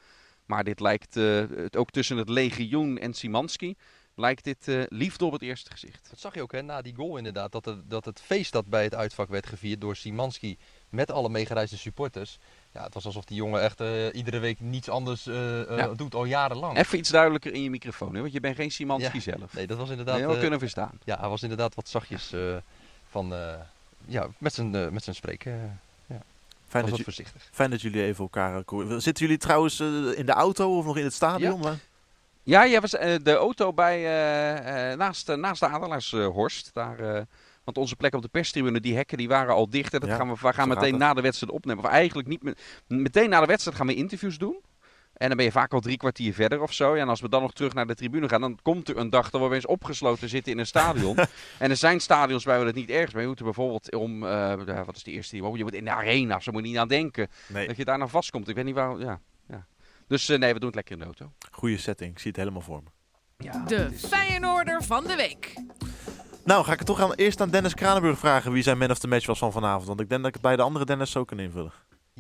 Maar 0.52 0.64
dit 0.64 0.80
lijkt, 0.80 1.16
uh, 1.16 1.44
het, 1.56 1.76
ook 1.78 1.90
tussen 1.90 2.18
het 2.18 2.30
legioen 2.30 2.98
en 2.98 3.14
Simanski, 3.14 3.76
lijkt 4.16 4.44
dit 4.44 4.68
uh, 4.68 4.84
liefde 4.88 5.26
op 5.26 5.32
het 5.32 5.42
eerste 5.42 5.72
gezicht. 5.72 6.08
Dat 6.10 6.20
zag 6.20 6.34
je 6.34 6.42
ook 6.42 6.52
hè, 6.52 6.62
na 6.62 6.82
die 6.82 6.96
goal 6.96 7.18
inderdaad. 7.18 7.52
Dat, 7.52 7.66
het, 7.66 7.90
dat 7.90 8.06
het 8.06 8.22
feest 8.22 8.52
dat 8.52 8.66
bij 8.66 8.84
het 8.84 8.96
uitvak 8.96 9.30
werd 9.30 9.46
gevierd 9.46 9.82
door 9.82 9.96
Simanski 9.96 10.58
met 10.90 11.12
alle 11.12 11.30
meegereisde 11.30 11.78
supporters. 11.78 12.38
Ja, 12.74 12.84
het 12.84 12.94
was 12.94 13.06
alsof 13.06 13.24
die 13.26 13.36
jongen 13.38 13.62
echt 13.62 13.82
eh, 13.82 14.14
iedere 14.14 14.40
week 14.40 14.60
niets 14.60 14.90
anders 14.90 15.28
eh, 15.28 15.62
eh, 15.72 15.78
Ja. 15.78 15.88
doet, 15.88 16.16
al 16.16 16.26
jarenlang. 16.26 16.78
Even 16.78 16.98
iets 16.98 17.10
duidelijker 17.10 17.54
in 17.54 17.64
je 17.64 17.70
microfoon, 17.70 18.14
hè? 18.16 18.22
want 18.22 18.34
je 18.34 18.40
bent 18.40 18.56
geen 18.56 18.72
Simanski 18.72 19.18
Ja. 19.18 19.38
zelf. 19.38 19.54
Nee, 19.54 19.68
dat 19.68 19.78
was 19.78 19.90
inderdaad... 19.90 20.20
wel 20.20 20.34
eh, 20.34 20.40
kunnen 20.40 20.60
verstaan. 20.60 21.00
ja, 21.04 21.20
hij 21.20 21.30
was 21.30 21.42
inderdaad 21.44 21.76
wat 21.76 21.90
zachtjes 21.90 22.32
eh, 22.34 22.56
van... 23.10 23.34
eh, 23.34 23.54
ja, 24.06 24.28
met 24.38 24.54
zijn, 24.54 24.76
eh, 24.76 24.90
met 24.90 25.04
zijn 25.04 25.16
spreken. 25.16 25.80
Fijn 26.72 26.84
dat, 26.84 26.90
wat 26.90 26.98
ju- 26.98 27.04
voorzichtig. 27.04 27.50
fijn 27.52 27.70
dat 27.70 27.82
jullie 27.82 28.04
even 28.04 28.24
elkaar... 28.24 28.64
eh, 28.66 28.80
Zitten 28.98 29.26
jullie 29.26 29.38
trouwens 29.38 29.80
eh, 29.80 29.88
in 30.18 30.26
de 30.26 30.32
auto 30.32 30.78
of 30.78 30.86
nog 30.86 30.98
in 30.98 31.04
het 31.04 31.14
stadion? 31.14 31.62
Ja, 32.44 32.68
jij 32.68 32.82
was 32.82 32.96
eh, 32.96 33.16
de 33.24 33.36
auto 33.36 33.74
bij, 33.74 34.02
naast, 34.96 35.36
naast 35.36 35.60
de 35.60 35.68
Adelaarshorst. 35.68 36.70
daar, 36.74 37.26
want 37.64 37.78
onze 37.78 37.96
plek 37.96 38.16
op 38.16 38.22
de 38.22 38.28
perstribune, 38.28 38.80
die 38.80 38.96
hekken, 38.96 39.18
die 39.18 39.28
waren 39.28 39.54
al 39.54 39.70
dicht. 39.70 39.94
En 39.94 40.00
dat 40.00 40.10
Ja, 40.10 40.16
gaan 40.16 40.28
we, 40.30 40.36
we 40.42 40.54
gaan 40.54 40.68
meteen 40.68 40.98
na 40.98 41.14
de 41.14 41.22
wedstrijd 41.22 41.54
opnemen. 41.54 41.84
Of 41.84 41.90
eigenlijk 41.90 42.28
niet 42.28 42.44
met, 42.44 42.60
meteen 42.88 43.30
na 43.30 43.40
de 43.40 43.46
wedstrijd 43.46 43.78
gaan 43.78 43.88
we 43.88 43.96
interviews 43.96 44.38
doen. 44.38 44.60
En 45.14 45.28
dan 45.28 45.38
ben 45.38 45.46
je 45.46 45.52
vaak 45.52 45.74
al 45.74 45.80
drie 45.80 45.98
kwartier 45.98 46.34
verder 46.34 46.62
of 46.62 46.74
zo. 46.74 46.96
Ja, 46.96 47.02
en 47.02 47.10
als 47.10 47.22
we 47.22 47.30
dan 47.30 47.42
nog 47.42 47.54
terug 47.54 47.74
naar 47.74 47.88
de 47.88 47.96
tribune 47.96 48.30
gaan, 48.30 48.42
dan 48.42 48.60
komt 48.62 48.90
er 48.90 48.98
een 48.98 49.10
dag 49.10 49.30
dat 49.30 49.42
we 49.42 49.48
weer 49.48 49.56
eens 49.56 49.66
opgesloten 49.66 50.30
zitten 50.30 50.52
in 50.52 50.58
een 50.60 50.66
stadion. 50.68 51.18
en 51.60 51.70
er 51.70 51.76
zijn 51.76 52.00
stadions 52.00 52.44
waar 52.44 52.60
we 52.60 52.66
het 52.66 52.76
niet 52.76 52.90
ergens 52.90 53.14
mee 53.14 53.26
moeten. 53.28 53.46
Bijvoorbeeld 53.46 53.96
om, 53.96 54.24
eh, 54.26 54.30
ja, 54.66 54.84
wat 54.86 54.96
is 54.96 55.04
de 55.04 55.12
eerste 55.12 55.36
die 55.36 55.44
we- 55.44 55.58
Je 55.58 55.64
moet 55.64 55.74
in 55.74 55.84
de 55.84 55.92
arena, 55.92 56.40
zo 56.40 56.52
moet 56.52 56.62
je 56.62 56.68
niet 56.68 56.78
aan 56.78 56.88
denken. 56.88 57.28
Nee, 57.48 57.68
Dat 57.68 57.78
je 57.78 57.86
daar 57.86 57.98
nou 57.98 58.10
vastkomt. 58.10 58.48
Ik 58.48 58.56
weet 58.56 58.66
niet 58.66 58.76
waar, 58.76 58.98
ja. 59.00 59.20
ja. 59.48 59.66
Dus 60.08 60.30
eh, 60.30 60.38
nee, 60.40 60.54
we 60.54 60.60
doen 60.60 60.68
het 60.68 60.76
lekker 60.76 60.94
in 60.94 61.00
de 61.00 61.06
auto. 61.06 61.32
goede 61.52 61.78
setting. 61.78 62.12
Ik 62.12 62.20
zie 62.20 62.28
het 62.32 62.40
helemaal 62.40 62.62
voor 62.62 62.84
me. 62.84 62.90
Ja, 63.46 63.64
De 63.68 63.90
is- 63.94 64.06
Feyenoorder 64.06 64.84
van 64.84 65.04
de 65.04 65.16
week. 65.16 65.54
Nou, 66.46 66.64
ga 66.66 66.72
ik 66.72 66.78
het 66.78 66.88
toch 66.88 67.00
aan, 67.02 67.14
eerst 67.14 67.42
aan 67.42 67.50
Dennis 67.50 67.74
Kranenburg 67.74 68.20
vragen 68.20 68.52
wie 68.52 68.64
zijn 68.64 68.78
man 68.78 68.92
of 68.92 69.00
the 69.00 69.08
match 69.08 69.26
was 69.26 69.40
van 69.40 69.52
vanavond. 69.52 69.88
Want 69.88 70.00
ik 70.00 70.10
denk 70.10 70.20
dat 70.22 70.28
ik 70.30 70.34
het 70.34 70.44
bij 70.44 70.56
de 70.56 70.62
andere 70.62 70.86
Dennis 70.86 71.12
zo 71.12 71.24
kan 71.24 71.40
invullen. 71.40 71.72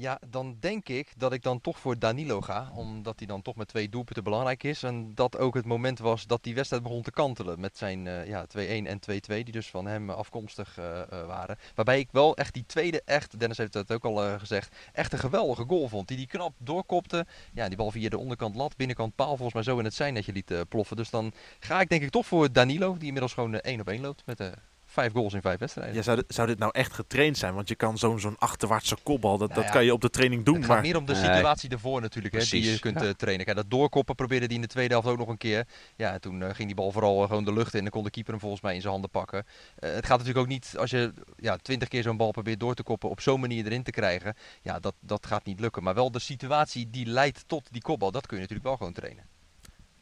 Ja, 0.01 0.20
dan 0.29 0.58
denk 0.60 0.89
ik 0.89 1.13
dat 1.17 1.34
ik 1.34 1.43
dan 1.43 1.62
toch 1.62 1.79
voor 1.79 2.00
Danilo 2.00 2.41
ga. 2.41 2.72
Omdat 2.75 3.17
hij 3.17 3.27
dan 3.27 3.41
toch 3.41 3.55
met 3.55 3.67
twee 3.67 3.89
doelpunten 3.89 4.24
belangrijk 4.24 4.63
is. 4.63 4.84
En 4.84 5.15
dat 5.15 5.38
ook 5.38 5.53
het 5.53 5.65
moment 5.65 6.00
was 6.00 6.27
dat 6.27 6.43
die 6.43 6.55
wedstrijd 6.55 6.84
begon 6.84 7.01
te 7.01 7.12
kantelen. 7.12 7.60
Met 7.60 7.77
zijn 7.77 8.08
eh, 8.08 8.27
ja, 8.27 8.46
2-1 8.46 8.50
en 8.58 9.00
2-2, 9.00 9.10
die 9.27 9.51
dus 9.51 9.70
van 9.70 9.86
hem 9.86 10.10
afkomstig 10.10 10.77
eh, 10.77 11.01
eh, 11.01 11.25
waren. 11.25 11.58
Waarbij 11.75 12.00
ik 12.00 12.10
wel 12.12 12.36
echt 12.36 12.53
die 12.53 12.65
tweede 12.65 13.01
echt, 13.05 13.39
Dennis 13.39 13.58
heeft 13.58 13.74
het 13.74 13.91
ook 13.91 14.05
al 14.05 14.39
gezegd, 14.39 14.75
echt 14.93 15.13
een 15.13 15.20
geweldige 15.20 15.63
goal 15.67 15.88
vond. 15.88 16.08
Die 16.08 16.17
die 16.17 16.27
knap 16.27 16.53
doorkopte. 16.58 17.25
Ja, 17.53 17.67
die 17.67 17.77
bal 17.77 17.91
via 17.91 18.10
de 18.10 18.17
onderkant 18.17 18.55
lat, 18.55 18.77
binnenkant 18.77 19.15
paal 19.15 19.36
volgens 19.36 19.53
mij 19.53 19.63
zo 19.63 19.77
in 19.77 19.86
het 19.86 19.93
zijnetje 19.93 20.34
liet 20.34 20.51
eh, 20.51 20.60
ploffen. 20.70 20.98
Dus 20.98 21.10
dan 21.10 21.34
ga 21.60 21.81
ik 21.81 21.89
denk 21.89 22.01
ik 22.01 22.10
toch 22.10 22.25
voor 22.25 22.51
Danilo, 22.51 22.93
die 22.93 23.05
inmiddels 23.05 23.34
gewoon 23.34 23.53
eh, 23.53 23.60
één 23.72 23.79
op 23.79 23.88
één 23.88 24.01
loopt. 24.01 24.25
Met 24.25 24.39
eh, 24.39 24.48
vijf 24.91 25.12
goals 25.12 25.33
in 25.33 25.41
vijf 25.41 25.60
wedstrijden. 25.60 25.95
Ja, 25.95 26.01
zou, 26.01 26.15
dit, 26.17 26.25
zou 26.27 26.48
dit 26.48 26.60
nou 26.60 26.71
echt 26.74 26.93
getraind 26.93 27.38
zijn? 27.38 27.53
Want 27.53 27.67
je 27.67 27.75
kan 27.75 27.98
zo'n 27.98 28.19
zo'n 28.19 28.36
achterwaartse 28.38 28.98
kopbal, 29.03 29.38
dat, 29.38 29.50
Nou 29.50 29.62
dat 29.62 29.71
kan 29.71 29.86
je 29.86 29.93
op 29.93 30.01
de 30.01 30.10
training 30.10 30.45
doen. 30.45 30.55
Het 30.55 30.65
gaat 30.65 30.74
Maar 30.74 30.81
meer 30.81 30.98
om 30.98 31.05
de 31.05 31.13
Nee. 31.13 31.24
situatie 31.33 31.69
ervoor 31.69 32.01
natuurlijk, 32.01 32.33
hè, 32.33 32.43
die 32.43 32.71
je 32.71 32.79
kunt 32.79 33.00
ja. 33.00 33.05
eh, 33.07 33.13
trainen. 33.13 33.45
Kijk, 33.45 33.57
dat 33.57 33.69
doorkoppen 33.69 34.15
probeerde 34.15 34.45
hij 34.45 34.55
in 34.55 34.62
de 34.62 34.67
tweede 34.67 34.93
helft 34.93 35.07
ook 35.10 35.17
nog 35.17 35.27
een 35.27 35.38
keer. 35.38 35.67
Ja, 35.95 36.12
en 36.13 36.21
toen 36.21 36.41
eh, 36.43 36.53
ging 36.53 36.67
die 36.67 36.75
bal 36.75 36.91
vooral 36.91 37.21
eh, 37.21 37.27
gewoon 37.27 37.45
de 37.45 37.53
lucht 37.53 37.74
in 37.74 37.86
en 37.86 37.91
kon 37.91 38.03
de 38.03 38.10
keeper 38.10 38.31
hem 38.31 38.41
volgens 38.41 38.62
mij 38.62 38.74
in 38.75 38.79
zijn 38.81 38.91
handen 38.93 39.10
pakken. 39.12 39.45
Het 39.79 40.05
gaat 40.05 40.17
natuurlijk 40.17 40.38
ook 40.38 40.48
niet, 40.48 40.75
als 40.77 40.89
je 40.89 41.13
ja, 41.38 41.57
twintig 41.57 41.88
keer 41.88 42.03
zo'n 42.03 42.17
bal 42.17 42.31
probeert 42.31 42.60
door 42.60 42.74
te 42.74 42.83
koppen, 42.83 43.10
op 43.10 43.21
zo'n 43.21 43.39
manier 43.39 43.65
erin 43.65 43.83
te 43.83 43.91
krijgen. 43.91 44.36
Ja, 44.62 44.79
dat, 44.79 44.93
dat 45.00 45.25
gaat 45.25 45.45
niet 45.45 45.60
lukken. 45.60 45.83
Maar 45.83 45.93
wel 45.93 46.12
de 46.12 46.19
situatie 46.19 46.89
die 46.89 47.05
leidt 47.05 47.43
tot 47.48 47.67
die 47.71 47.81
kopbal, 47.81 48.12
dat 48.12 48.25
kun 48.25 48.36
je 48.36 48.41
natuurlijk 48.41 48.67
wel 48.67 48.77
gewoon 48.77 48.93
trainen. 48.93 49.24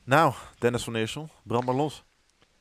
nou, 0.03 0.34
Dennis 0.58 0.84
van 0.84 0.96
Eersel, 0.96 1.29
brand 1.43 1.65
maar 1.65 1.75
los. 1.75 2.03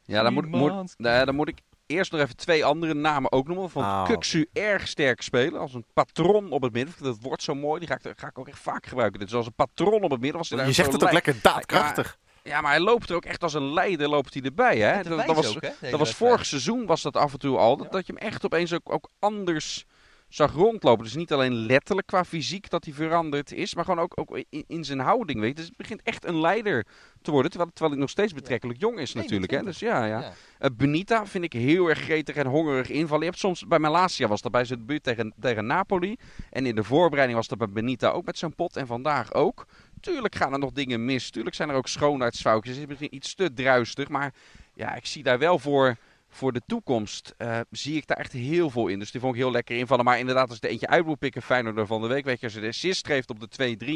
Ja, 0.05 0.23
dan 0.23 0.33
moet, 0.33 0.47
moet, 0.47 0.71
nou 0.71 1.15
ja, 1.17 1.25
dan 1.25 1.35
moet 1.35 1.49
ik 1.49 1.59
eerst 1.89 2.13
nog 2.13 2.21
even 2.21 2.37
twee 2.37 2.65
andere 2.65 2.95
namen 2.95 3.33
ook 3.33 3.47
noemen. 3.47 3.71
Vond 3.71 3.85
Oh. 3.87 4.05
Kuksu 4.05 4.49
erg 4.53 4.89
sterk 4.89 5.23
spelen. 5.23 5.61
Als 5.61 5.75
een 5.75 5.85
patron 5.93 6.51
op 6.51 6.63
het 6.63 6.73
middenveld. 6.73 7.05
Dat 7.05 7.19
wordt 7.23 7.43
zo 7.43 7.55
mooi. 7.55 7.79
Die 7.79 7.89
ga 7.89 7.95
ik, 8.03 8.13
ga 8.17 8.27
ik 8.27 8.39
ook 8.39 8.49
echt 8.49 8.59
vaak 8.59 8.87
gebruiken. 8.87 9.19
Dit 9.19 9.29
is 9.29 9.35
als 9.35 9.47
een 9.47 9.55
patron 9.55 10.03
op 10.03 10.11
het 10.11 10.21
midden. 10.21 10.39
Was 10.39 10.49
Je 10.49 10.73
zegt 10.73 10.93
het 10.93 11.05
ook 11.05 11.13
lekker 11.13 11.37
daadkrachtig. 11.43 12.19
Ja, 12.43 12.61
maar 12.61 12.71
hij 12.71 12.81
loopt 12.81 13.11
er 13.11 13.17
ook 13.17 13.25
echt 13.25 13.43
als 13.43 13.55
een 13.55 13.73
leider 13.73 14.09
loopt 14.09 14.35
hij 14.35 14.43
erbij. 14.43 14.79
Hè? 14.79 15.03
Dat, 15.03 15.27
was, 15.27 15.57
ook, 15.57 15.63
hè, 15.63 15.91
dat 15.91 15.99
was 15.99 16.15
vorig 16.15 16.47
seizoen 16.47 16.87
was 16.87 17.03
dat 17.03 17.17
af 17.17 17.33
en 17.33 17.39
toe 17.39 17.57
al. 17.57 17.77
Dat, 17.77 17.87
Ja. 17.87 17.93
dat 17.93 18.07
je 18.07 18.13
hem 18.13 18.23
echt 18.29 18.45
opeens 18.45 18.73
ook, 18.73 18.93
ook 18.93 19.11
anders 19.19 19.85
zag 20.29 20.53
rondlopen. 20.53 21.05
Dus 21.05 21.15
niet 21.15 21.33
alleen 21.33 21.53
letterlijk 21.53 22.07
qua 22.07 22.25
fysiek 22.25 22.71
dat 22.71 22.85
hij 22.85 22.95
veranderd 22.95 23.53
is. 23.53 23.75
Maar 23.75 23.85
gewoon 23.85 24.01
ook, 24.01 24.13
ook 24.15 24.41
in, 24.49 24.65
in 24.67 24.85
zijn 24.85 24.99
houding. 24.99 25.41
Weet 25.41 25.49
je. 25.49 25.55
Dus 25.55 25.67
het 25.67 25.77
begint 25.77 26.03
echt 26.03 26.25
een 26.25 26.41
leider 26.41 26.87
te 27.23 27.31
worden. 27.31 27.51
Terwijl, 27.51 27.71
terwijl 27.73 27.93
hij 27.93 28.01
nog 28.01 28.11
steeds 28.11 28.33
betrekkelijk 28.33 28.81
jong 28.81 28.99
is 28.99 29.15
natuurlijk. 29.15 29.51
Hè? 29.51 29.59
21. 29.59 29.73
Dus 29.73 29.89
ja, 29.89 30.05
ja. 30.05 30.21
Ja. 30.21 30.33
Eh, 30.59 30.71
Benita 30.77 31.27
vind 31.27 31.45
ik 31.45 31.53
heel 31.53 31.89
erg 31.89 31.99
gretig 31.99 32.37
en 32.37 32.47
hongerig 32.47 32.89
invallen. 32.89 33.25
Je 33.25 33.31
hebt 33.31 33.39
soms 33.39 33.67
bij 33.67 33.79
Malasia 33.79 34.29
was 34.29 34.43
dat 34.43 34.53
bij 34.53 34.65
zijn 34.65 34.79
debuut 34.79 35.03
tegen, 35.03 35.35
tegen 35.41 35.67
Napoli. 35.67 36.17
En 36.51 36.67
in 36.67 36.75
de 36.75 36.85
voorbereiding 36.85 37.39
was 37.39 37.49
dat 37.49 37.59
bij 37.59 37.69
Benita 37.69 38.11
ook 38.11 38.25
met 38.25 38.39
zijn 38.39 38.55
pot. 38.55 38.77
En 38.77 38.87
vandaag 38.87 39.35
ook. 39.35 39.67
Tuurlijk 40.01 40.35
gaan 40.35 40.53
er 40.53 40.59
nog 40.59 40.73
dingen 40.73 41.05
mis. 41.05 41.31
Tuurlijk 41.31 41.57
zijn 41.57 41.69
er 41.69 41.75
ook 41.75 41.89
schoonheidsfoutjes. 41.89 42.75
Het 42.75 42.83
is 42.83 42.89
misschien 42.89 43.15
iets 43.15 43.35
te 43.35 43.53
druistig. 43.53 44.09
Maar 44.09 44.35
ja, 44.75 44.95
ik 44.95 45.07
zie 45.07 45.23
daar 45.23 45.39
wel 45.39 45.59
voor, 45.59 45.97
voor 46.29 46.53
de 46.53 46.63
toekomst. 46.67 47.35
eh, 47.37 47.61
zie 47.71 47.97
ik 47.97 48.07
daar 48.07 48.17
echt 48.17 48.33
heel 48.33 48.71
veel 48.71 48.89
in. 48.89 48.99
Dus 48.99 49.11
die 49.11 49.21
vond 49.21 49.35
ik 49.35 49.41
heel 49.41 49.51
lekker 49.51 49.77
invallen. 49.77 50.05
Maar 50.05 50.19
inderdaad, 50.19 50.49
als 50.49 50.57
ik 50.57 50.65
er 50.65 50.71
eentje 50.71 50.89
uit 50.89 51.07
moet 51.07 51.19
pikken, 51.19 51.43
Feyenoord 51.43 51.87
van 51.87 52.03
de 52.03 52.09
week. 52.09 52.25
Weet 52.25 52.41
je, 52.41 52.47
als 52.47 52.55
je 52.55 52.61
de 52.61 52.69
assist 52.69 53.07
geeft 53.07 53.31
op 53.31 53.41
de 53.41 53.49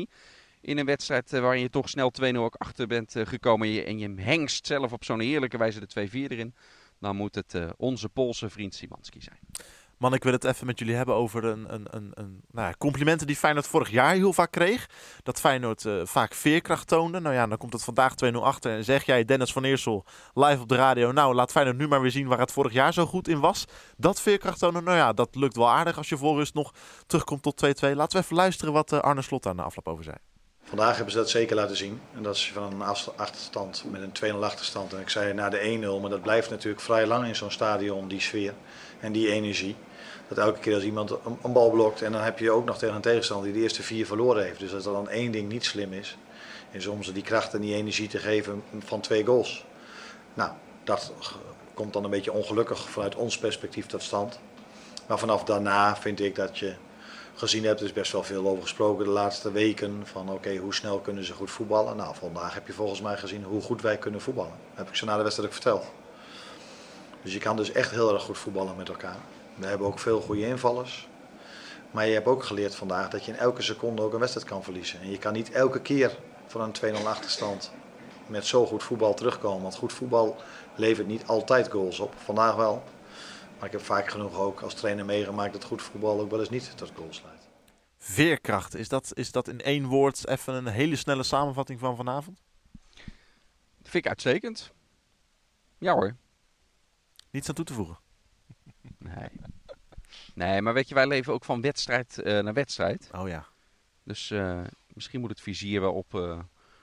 2-3 0.08 0.12
in 0.60 0.78
een 0.78 0.86
wedstrijd 0.86 1.32
eh, 1.32 1.40
waarin 1.40 1.60
je 1.60 1.70
toch 1.70 1.88
snel 1.88 2.12
2-0 2.22 2.36
ook 2.36 2.54
achter 2.54 2.86
bent 2.86 3.16
eh, 3.16 3.26
gekomen. 3.26 3.66
En 3.66 3.72
je, 3.72 3.84
en 3.84 3.98
je 3.98 4.14
hengst 4.16 4.66
zelf 4.66 4.92
op 4.92 5.04
zo'n 5.04 5.20
heerlijke 5.20 5.58
wijze 5.58 5.80
de 5.80 6.08
2-4 6.08 6.12
erin. 6.12 6.54
Dan 7.00 7.16
moet 7.16 7.34
het 7.34 7.56
onze 7.76 8.08
Poolse 8.08 8.50
vriend 8.50 8.74
Simanski 8.74 9.20
zijn. 9.20 9.38
Man, 10.02 10.14
ik 10.14 10.24
wil 10.24 10.32
het 10.32 10.44
even 10.44 10.66
met 10.66 10.78
jullie 10.78 10.94
hebben 10.94 11.14
over 11.14 11.44
een, 11.44 11.74
een, 11.74 11.86
een, 11.90 12.10
een, 12.14 12.44
nou 12.50 12.68
ja, 12.68 12.74
complimenten 12.78 13.26
die 13.26 13.36
Feyenoord 13.36 13.66
vorig 13.66 13.90
jaar 13.90 14.14
heel 14.14 14.32
vaak 14.32 14.50
kreeg. 14.50 14.88
Dat 15.22 15.40
Feyenoord 15.40 15.84
eh, 15.84 16.00
vaak 16.04 16.34
veerkracht 16.34 16.88
toonde. 16.88 17.20
Nou 17.20 17.34
ja, 17.34 17.46
dan 17.46 17.58
komt 17.58 17.72
het 17.72 17.84
vandaag 17.84 18.14
2-0 18.24 18.36
achter. 18.36 18.76
En 18.76 18.84
zeg 18.84 19.04
jij, 19.04 19.24
Dennis 19.24 19.52
van 19.52 19.64
Eersel, 19.64 20.04
live 20.34 20.60
op 20.62 20.68
de 20.68 20.74
radio. 20.74 21.12
Nou, 21.12 21.34
laat 21.34 21.50
Feyenoord 21.50 21.76
nu 21.76 21.88
maar 21.88 22.00
weer 22.00 22.10
zien 22.10 22.26
waar 22.26 22.38
het 22.38 22.52
vorig 22.52 22.72
jaar 22.72 22.92
zo 22.92 23.06
goed 23.06 23.28
in 23.28 23.40
was. 23.40 23.64
Dat 23.96 24.20
veerkracht 24.20 24.58
tonen, 24.58 24.84
nou 24.84 24.96
ja, 24.96 25.12
dat 25.12 25.34
lukt 25.34 25.56
wel 25.56 25.70
aardig 25.70 25.96
als 25.96 26.08
je 26.08 26.16
voor 26.16 26.36
rust 26.36 26.54
nog 26.54 26.72
terugkomt 27.06 27.42
tot 27.42 27.66
2-2. 27.66 27.68
Laten 27.94 28.18
we 28.18 28.24
even 28.24 28.36
luisteren 28.36 28.72
wat 28.72 28.92
eh, 28.92 28.98
Arne 28.98 29.22
Slot 29.22 29.46
aan 29.46 29.56
de 29.56 29.62
afloop 29.62 29.88
over 29.88 30.04
zei. 30.04 30.16
Vandaag 30.64 30.94
hebben 30.94 31.12
ze 31.12 31.18
dat 31.18 31.30
zeker 31.30 31.56
laten 31.56 31.76
zien. 31.76 32.00
En 32.14 32.22
dat 32.22 32.34
is 32.34 32.52
van 32.52 32.72
een 32.72 32.82
achterstand 33.16 33.84
met 33.90 34.20
een 34.22 34.34
2-0 34.34 34.38
achterstand. 34.38 34.92
En 34.92 35.00
ik 35.00 35.08
zei 35.08 35.32
na 35.32 35.48
de 35.48 35.96
1-0, 35.98 36.00
maar 36.00 36.10
dat 36.10 36.22
blijft 36.22 36.50
natuurlijk 36.50 36.82
vrij 36.82 37.06
lang 37.06 37.26
in 37.26 37.36
zo'n 37.36 37.50
stadion, 37.50 38.08
die 38.08 38.20
sfeer 38.20 38.54
en 39.00 39.12
die 39.12 39.30
energie. 39.30 39.76
Dat 40.34 40.44
elke 40.44 40.58
keer 40.58 40.74
als 40.74 40.84
iemand 40.84 41.10
een, 41.42 41.52
bal 41.52 41.70
blokt 41.70 42.02
en 42.02 42.12
dan 42.12 42.20
heb 42.20 42.38
je 42.38 42.50
ook 42.50 42.64
nog 42.64 42.78
tegen 42.78 42.94
een 42.94 43.00
tegenstander 43.00 43.46
die 43.46 43.54
de 43.54 43.62
eerste 43.62 43.82
vier 43.82 44.06
verloren 44.06 44.44
heeft. 44.44 44.58
Dus 44.58 44.74
als 44.74 44.86
er 44.86 44.92
dan 44.92 45.08
één 45.08 45.32
ding 45.32 45.48
niet 45.48 45.64
slim 45.64 45.92
is, 45.92 46.16
is 46.70 46.86
om 46.86 47.02
ze 47.02 47.12
die 47.12 47.22
kracht 47.22 47.54
en 47.54 47.60
die 47.60 47.74
energie 47.74 48.08
te 48.08 48.18
geven 48.18 48.62
van 48.78 49.00
twee 49.00 49.24
goals. 49.24 49.64
Nou, 50.34 50.50
dat 50.84 51.12
komt 51.74 51.92
dan 51.92 52.04
een 52.04 52.10
beetje 52.10 52.32
ongelukkig 52.32 52.90
vanuit 52.90 53.14
ons 53.14 53.38
perspectief 53.38 53.86
tot 53.86 54.02
stand. 54.02 54.38
Maar 55.06 55.18
vanaf 55.18 55.44
daarna 55.44 55.96
vind 55.96 56.20
ik 56.20 56.34
dat 56.34 56.58
je 56.58 56.74
gezien 57.34 57.64
hebt, 57.64 57.80
er 57.80 57.86
is 57.86 57.92
best 57.92 58.12
wel 58.12 58.22
veel 58.22 58.46
over 58.46 58.62
gesproken 58.62 59.04
de 59.04 59.10
laatste 59.10 59.52
weken. 59.52 60.00
Van 60.04 60.30
oké, 60.30 60.56
hoe 60.56 60.74
snel 60.74 60.98
kunnen 60.98 61.24
ze 61.24 61.32
goed 61.32 61.50
voetballen? 61.50 61.96
Nou, 61.96 62.14
vandaag 62.14 62.54
heb 62.54 62.66
je 62.66 62.72
volgens 62.72 63.00
mij 63.00 63.16
gezien 63.16 63.44
hoe 63.44 63.60
goed 63.60 63.82
wij 63.82 63.96
kunnen 63.98 64.20
voetballen. 64.20 64.54
Dat 64.68 64.78
heb 64.78 64.88
ik 64.88 64.94
ze 64.94 65.04
na 65.04 65.16
de 65.16 65.22
wedstrijd 65.22 65.48
ook 65.48 65.54
verteld. 65.54 65.84
Dus 67.22 67.32
je 67.32 67.38
kan 67.38 67.56
dus 67.56 67.72
echt 67.72 67.90
heel 67.90 68.12
erg 68.12 68.22
goed 68.22 68.38
voetballen 68.38 68.76
met 68.76 68.88
elkaar. 68.88 69.16
We 69.54 69.66
hebben 69.66 69.86
ook 69.86 69.98
veel 69.98 70.20
goede 70.20 70.46
invallers. 70.46 71.08
Maar 71.90 72.06
je 72.06 72.12
hebt 72.12 72.26
ook 72.26 72.44
geleerd 72.44 72.74
vandaag 72.74 73.10
dat 73.10 73.24
je 73.24 73.32
in 73.32 73.38
elke 73.38 73.62
seconde 73.62 74.02
ook 74.02 74.12
een 74.12 74.18
wedstrijd 74.18 74.46
kan 74.46 74.62
verliezen. 74.62 75.00
En 75.00 75.10
je 75.10 75.18
kan 75.18 75.32
niet 75.32 75.50
elke 75.50 75.80
keer 75.80 76.18
van 76.46 76.60
een 76.60 76.96
2-0 76.96 77.06
achterstand 77.06 77.72
met 78.26 78.46
zo 78.46 78.66
goed 78.66 78.82
voetbal 78.82 79.14
terugkomen. 79.14 79.62
Want 79.62 79.74
goed 79.74 79.92
voetbal 79.92 80.36
levert 80.74 81.06
niet 81.06 81.26
altijd 81.26 81.70
goals 81.70 82.00
op. 82.00 82.14
Vandaag 82.16 82.54
wel. 82.54 82.82
Maar 83.58 83.66
ik 83.66 83.72
heb 83.72 83.82
vaak 83.86 84.10
genoeg 84.10 84.38
ook 84.38 84.60
als 84.60 84.74
trainer 84.74 85.04
meegemaakt 85.04 85.52
dat 85.52 85.64
goed 85.64 85.82
voetbal 85.82 86.20
ook 86.20 86.30
wel 86.30 86.40
eens 86.40 86.50
niet 86.50 86.76
tot 86.76 86.92
goals 86.96 87.22
leidt. 87.24 87.48
Veerkracht, 87.98 88.74
is 88.74 88.88
dat, 88.88 89.10
is 89.14 89.32
dat 89.32 89.48
in 89.48 89.60
één 89.60 89.86
woord 89.86 90.28
even 90.28 90.54
een 90.54 90.66
hele 90.66 90.96
snelle 90.96 91.22
samenvatting 91.22 91.78
van 91.78 91.96
vanavond? 91.96 92.40
Dat 93.78 93.90
vind 93.90 94.04
ik 94.04 94.08
uitstekend. 94.08 94.72
Ja 95.78 95.92
hoor. 95.92 96.16
Niets 97.30 97.48
aan 97.48 97.54
toe 97.54 97.64
te 97.64 97.72
voegen. 97.72 97.98
Nee. 99.02 99.28
Nee, 100.34 100.62
maar 100.62 100.74
weet 100.74 100.88
je, 100.88 100.94
wij 100.94 101.06
leven 101.06 101.32
ook 101.32 101.44
van 101.44 101.60
wedstrijd 101.60 102.18
eh, 102.18 102.38
naar 102.42 102.52
wedstrijd. 102.54 103.08
Oh 103.14 103.28
ja. 103.28 103.46
Dus 104.04 104.30
eh, 104.30 104.60
misschien 104.86 105.20
moet 105.20 105.30
het 105.30 105.40
vizier 105.40 105.80
wel 105.80 105.92
op, 105.92 106.14
eh, 106.14 106.38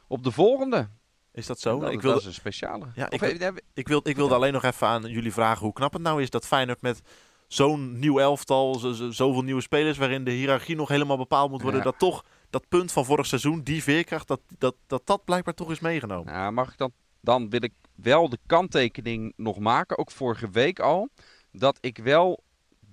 op 0.07 0.23
de 0.23 0.31
volgende. 0.31 0.87
Is 1.31 1.45
dat 1.45 1.59
zo? 1.59 1.79
dat, 1.79 1.91
ik 1.91 2.01
dat 2.01 2.19
is 2.19 2.25
een 2.25 2.33
speciale. 2.33 2.85
Ja, 2.95 3.09
ik 3.09 3.19
heb- 3.19 3.61
Ik, 3.73 3.87
wil, 3.87 3.99
ik 4.03 4.15
wilde 4.15 4.35
alleen 4.35 4.53
nog 4.53 4.63
even 4.63 4.87
aan 4.87 5.03
jullie 5.05 5.33
vragen 5.33 5.63
hoe 5.63 5.73
knap 5.73 5.93
het 5.93 6.01
nou 6.01 6.21
is 6.21 6.29
dat 6.29 6.47
Feyenoord 6.47 6.81
met 6.81 7.01
zo'n 7.47 7.99
nieuw 7.99 8.19
elftal, 8.19 8.75
zo- 8.75 8.91
zo- 8.93 9.11
zoveel 9.11 9.41
nieuwe 9.41 9.61
spelers, 9.61 9.97
waarin 9.97 10.23
de 10.23 10.31
hiërarchie 10.31 10.75
nog 10.75 10.87
helemaal 10.89 11.17
bepaald 11.17 11.49
moet 11.51 11.61
worden, 11.61 11.79
Ja. 11.79 11.85
dat 11.85 11.99
toch 11.99 12.23
dat 12.49 12.67
punt 12.67 12.91
van 12.91 13.05
vorig 13.05 13.25
seizoen, 13.25 13.61
die 13.61 13.83
veerkracht, 13.83 14.27
dat 14.27 14.41
dat, 14.57 14.75
dat, 14.87 15.01
dat 15.05 15.23
blijkbaar 15.25 15.53
toch 15.53 15.71
is 15.71 15.79
meegenomen. 15.79 16.33
Nou, 16.33 16.51
mag 16.51 16.71
ik 16.71 16.77
dan, 16.77 16.91
dan 17.21 17.49
wil 17.49 17.63
ik 17.63 17.73
wel 17.95 18.29
de 18.29 18.39
kanttekening 18.45 19.33
nog 19.35 19.59
maken, 19.59 19.97
ook 19.97 20.11
vorige 20.11 20.49
week 20.49 20.79
al, 20.79 21.09
dat 21.51 21.77
ik 21.81 21.97
wel 21.97 22.43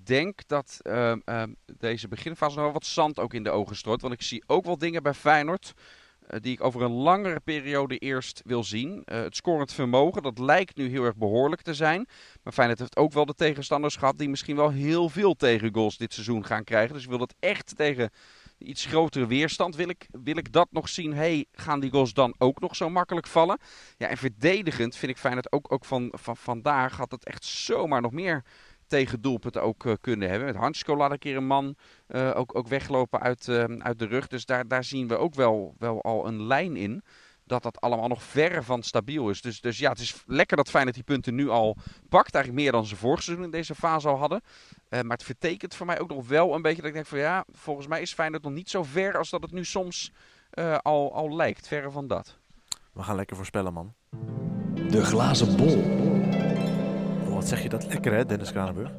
denk 0.05 0.49
dat 0.49 0.79
ehm, 0.83 1.19
ehm, 1.25 1.53
deze 1.79 2.09
beginfase 2.09 2.55
nog 2.55 2.65
wel 2.65 2.73
wat 2.73 2.87
zand 2.87 3.19
ook 3.19 3.35
in 3.35 3.43
de 3.43 3.51
ogen 3.51 3.77
strooit. 3.77 4.01
Want 4.01 4.15
ik 4.15 4.23
zie 4.23 4.45
ook 4.47 4.65
wel 4.65 4.79
dingen 4.79 5.03
bij 5.03 5.15
Feyenoord 5.15 5.73
eh, 6.27 6.41
die 6.41 6.53
ik 6.53 6.65
over 6.65 6.83
een 6.83 6.93
langere 6.93 7.41
periode 7.41 7.99
eerst 7.99 8.43
wil 8.45 8.65
zien. 8.65 9.03
Eh, 9.05 9.21
het 9.21 9.37
scorend 9.37 9.73
vermogen, 9.73 10.23
dat 10.23 10.39
lijkt 10.39 10.77
nu 10.77 10.89
heel 10.89 11.05
erg 11.05 11.17
behoorlijk 11.17 11.63
te 11.63 11.75
zijn. 11.75 12.09
Maar 12.43 12.53
Feyenoord 12.53 12.79
heeft 12.79 12.97
ook 12.97 13.13
wel 13.13 13.27
de 13.27 13.35
tegenstanders 13.35 13.97
gehad 13.97 14.19
die 14.19 14.29
misschien 14.29 14.57
wel 14.57 14.71
heel 14.71 15.09
veel 15.09 15.35
tegengoals 15.35 15.97
dit 15.97 16.13
seizoen 16.13 16.45
gaan 16.45 16.65
krijgen. 16.65 16.95
Dus 16.95 17.03
ik 17.03 17.09
wil 17.09 17.19
dat 17.19 17.35
echt 17.39 17.77
tegen 17.77 18.11
iets 18.59 18.85
grotere 18.85 19.27
weerstand. 19.27 19.77
Wil 19.77 19.89
ik, 19.89 20.07
wil 20.11 20.37
ik 20.37 20.53
dat 20.53 20.69
nog 20.71 20.89
zien? 20.89 21.15
Hey, 21.15 21.47
gaan 21.53 21.81
die 21.81 21.91
goals 21.91 22.15
dan 22.15 22.35
ook 22.39 22.61
nog 22.61 22.77
zo 22.77 22.91
makkelijk 22.91 23.27
vallen? 23.27 23.59
Ja, 23.97 24.09
en 24.09 24.17
verdedigend 24.17 24.97
vind 24.97 25.13
ik 25.13 25.19
Feyenoord 25.19 25.53
ook, 25.53 25.73
ook 25.73 25.85
van, 25.85 26.13
van 26.13 26.37
vandaag 26.37 26.97
had 26.97 27.11
het 27.11 27.25
echt 27.25 27.45
zomaar 27.45 28.01
nog 28.01 28.13
meer 28.13 28.45
tegen 28.87 29.21
doelpunten 29.21 29.63
ook 29.63 29.85
uh, 29.85 29.93
kunnen 30.01 30.29
hebben. 30.29 30.47
Met 30.47 30.57
Hansko 30.57 30.97
laat 30.97 31.11
een 31.11 31.19
keer 31.19 31.37
een 31.37 31.47
man 31.47 31.77
uh, 32.09 32.33
ook, 32.37 32.57
ook 32.57 32.69
weglopen 32.69 33.21
uit, 33.21 33.47
uh, 33.47 33.65
uit 33.65 33.99
de 33.99 34.07
rug. 34.07 34.27
Dus 34.27 34.45
daar, 34.45 34.69
daar 34.69 34.85
zien 34.85 35.09
we 35.09 35.17
ook 35.17 35.35
wel, 35.35 35.75
wel 35.79 36.03
al 36.03 36.27
een 36.27 36.47
lijn 36.47 36.77
in. 36.77 37.03
Dat 37.47 37.63
dat 37.63 37.81
allemaal 37.81 38.09
nog 38.09 38.23
verre 38.23 38.63
van 38.63 38.83
stabiel 38.83 39.31
is. 39.31 39.41
Dus, 39.41 39.61
dus 39.61 39.79
ja, 39.79 39.91
het 39.91 39.99
is 39.99 40.23
lekker 40.27 40.57
dat 40.57 40.71
Feyenoord 40.71 40.95
die 40.95 41.05
punten 41.05 41.35
nu 41.35 41.49
al 41.49 41.77
pakt. 42.09 42.35
Eigenlijk 42.35 42.65
meer 42.65 42.73
dan 42.73 42.87
ze 42.87 42.97
vorig 42.97 43.23
seizoen 43.23 43.45
in 43.45 43.51
deze 43.51 43.75
fase 43.75 44.09
al 44.09 44.19
hadden. 44.19 44.41
maar 44.89 45.05
het 45.05 45.23
vertekent 45.23 45.75
voor 45.75 45.87
mij 45.87 46.01
ook 46.01 46.09
nog 46.09 46.29
wel 46.29 46.55
een 46.55 46.63
beetje 46.63 46.77
dat 46.77 46.87
ik 46.87 46.95
denk 46.95 47.07
van 47.07 47.19
ja, 47.19 47.45
volgens 47.53 47.87
mij 47.87 48.01
is 48.01 48.15
Feyenoord 48.15 48.43
nog 48.43 48.53
niet 48.53 48.71
zo 48.71 48.83
ver 48.83 49.19
als 49.19 49.31
dat 49.31 49.43
het 49.43 49.53
nu 49.53 49.65
soms 49.65 50.13
al, 50.83 51.15
al 51.15 51.37
lijkt. 51.37 51.69
Verre 51.69 51.91
van 51.91 52.07
dat. 52.07 52.39
We 52.93 53.03
gaan 53.03 53.17
lekker 53.17 53.37
voorspellen, 53.37 53.73
man. 53.73 53.95
De 54.91 55.05
glazen 55.05 55.57
bol. 55.57 55.79
Oh, 57.27 57.35
wat 57.35 57.49
zeg 57.49 57.63
je 57.63 57.69
dat 57.69 57.87
lekker, 57.87 58.13
hè, 58.13 58.27
Dennis 58.27 58.53
Kranenburg? 58.53 58.91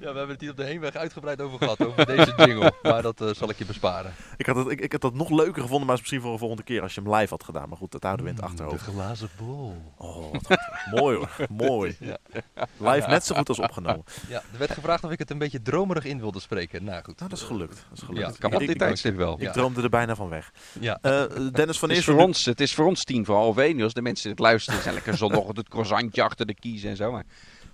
Ja, 0.00 0.12
we 0.12 0.18
hebben 0.18 0.28
het 0.28 0.40
hier 0.40 0.50
op 0.50 0.56
de 0.56 0.64
heenweg 0.64 0.94
uitgebreid 0.94 1.40
over 1.40 1.58
gehad, 1.58 1.86
over 1.86 2.06
deze 2.06 2.32
jingle. 2.36 2.72
Maar 2.82 3.02
dat 3.02 3.20
uh, 3.20 3.28
zal 3.32 3.50
ik 3.50 3.58
je 3.58 3.64
besparen. 3.64 4.14
Ik 4.36 4.46
had, 4.46 4.56
het, 4.56 4.68
ik, 4.68 4.80
ik 4.80 4.92
had 4.92 5.00
dat 5.00 5.14
nog 5.14 5.30
leuker 5.30 5.62
gevonden, 5.62 5.86
maar 5.86 5.94
is 5.94 6.00
misschien 6.00 6.20
voor 6.20 6.32
een 6.32 6.38
volgende 6.38 6.62
keer 6.62 6.82
als 6.82 6.94
je 6.94 7.00
hem 7.00 7.14
live 7.14 7.30
had 7.30 7.44
gedaan. 7.44 7.68
Maar 7.68 7.78
goed, 7.78 7.92
dat 7.92 8.02
houden 8.02 8.24
we 8.24 8.30
in 8.30 8.36
het 8.36 8.44
achterhoofd. 8.44 8.84
De 8.84 8.90
glazen 8.90 9.28
bol. 9.36 9.76
Oh, 9.96 10.32
wat 10.32 10.46
goed. 10.46 10.58
mooi 11.00 11.16
hoor, 11.16 11.46
mooi. 11.50 11.96
Ja. 12.00 12.18
Live 12.76 13.08
net 13.08 13.24
zo 13.24 13.34
goed 13.34 13.48
als 13.48 13.58
opgenomen. 13.58 14.04
Ja, 14.28 14.42
er 14.52 14.58
werd 14.58 14.70
gevraagd 14.70 15.04
of 15.04 15.10
ik 15.10 15.18
het 15.18 15.30
een 15.30 15.38
beetje 15.38 15.62
dromerig 15.62 16.04
in 16.04 16.20
wilde 16.20 16.40
spreken. 16.40 16.84
Nou 16.84 17.02
goed. 17.02 17.18
Nou, 17.18 17.30
dat 17.30 17.38
is 17.38 17.44
gelukt. 17.44 17.86
Dat 17.88 17.98
is 17.98 18.04
gelukt. 18.04 18.26
Ja, 18.26 18.32
kan 18.38 18.54
op 18.54 18.66
dit 18.66 18.78
tijdstip 18.78 19.16
wel. 19.16 19.36
Ik 19.40 19.52
droomde 19.52 19.82
er 19.82 19.88
bijna 19.88 20.14
van 20.14 20.28
weg. 20.28 20.52
Ja. 20.80 20.98
Uh, 21.02 21.22
Dennis 21.52 21.78
van 21.78 21.88
het 21.88 21.98
is, 21.98 22.04
voor 22.04 22.18
ons, 22.18 22.44
het 22.44 22.60
is 22.60 22.74
voor 22.74 22.86
ons 22.86 23.04
tien 23.04 23.24
voor 23.24 23.36
half 23.36 23.56
één. 23.56 23.82
Als 23.82 23.94
de 23.94 24.02
mensen 24.02 24.22
die 24.22 24.32
het 24.32 24.40
luisteren 24.40 24.82
zijn 24.82 24.94
lekker 24.94 25.16
zondag 25.16 25.46
het 25.46 25.68
croissantje 25.68 26.22
achter 26.22 26.46
de 26.46 26.54
kies 26.54 26.82
en 26.82 26.96
zo. 26.96 27.12
Maar 27.12 27.24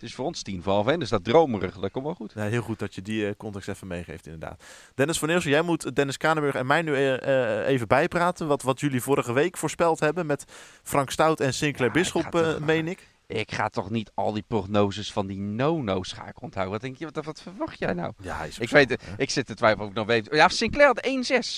is 0.04 0.14
voor 0.14 0.24
ons 0.24 0.42
tien 0.42 0.62
voor 0.62 0.72
half 0.72 0.86
één, 0.86 0.98
dus 0.98 1.08
dat 1.08 1.24
dromerig, 1.24 1.78
dat 1.78 1.90
komt 1.90 2.04
wel 2.04 2.14
goed. 2.14 2.32
Ja, 2.34 2.42
heel 2.42 2.62
goed 2.62 2.78
dat 2.78 2.94
je 2.94 3.02
die 3.02 3.26
uh, 3.26 3.30
context 3.36 3.68
even 3.68 3.86
meegeeft, 3.86 4.24
inderdaad. 4.24 4.62
Dennis 4.94 5.18
van 5.18 5.28
Eersel, 5.28 5.50
jij 5.50 5.62
moet 5.62 5.96
Dennis 5.96 6.16
Kanenburg 6.16 6.54
en 6.54 6.66
mij 6.66 6.82
nu 6.82 6.92
uh, 6.92 7.12
uh, 7.12 7.66
even 7.66 7.88
bijpraten. 7.88 8.46
Wat, 8.46 8.62
wat 8.62 8.80
jullie 8.80 9.02
vorige 9.02 9.32
week 9.32 9.56
voorspeld 9.56 10.00
hebben 10.00 10.26
met 10.26 10.44
Frank 10.82 11.10
Stout 11.10 11.40
en 11.40 11.54
Sinclair 11.54 11.92
ja, 11.94 12.00
Bisschop, 12.00 12.58
meen 12.60 12.88
ik. 12.88 13.08
Ik 13.26 13.52
ga 13.52 13.68
toch 13.68 13.90
niet 13.90 14.10
al 14.14 14.32
die 14.32 14.44
prognoses 14.48 15.12
van 15.12 15.26
die 15.26 15.38
no-no's 15.38 16.12
ga 16.12 16.28
ik 16.28 16.42
onthouden. 16.42 16.72
Wat 16.72 16.82
denk 16.82 16.96
je, 16.96 17.04
wat, 17.10 17.24
wat 17.24 17.42
verwacht 17.42 17.78
jij 17.78 17.92
nou? 17.92 18.12
Ja, 18.18 18.44
is 18.44 18.58
ik, 18.58 18.70
weet, 18.70 18.96
ik 19.16 19.30
zit 19.30 19.46
te 19.46 19.54
twijfelen 19.54 19.84
of 19.84 19.90
ik 19.90 19.96
nog 19.96 20.06
weet. 20.06 20.28
Ja, 20.30 20.48
Sinclair 20.48 20.86
had 20.86 21.06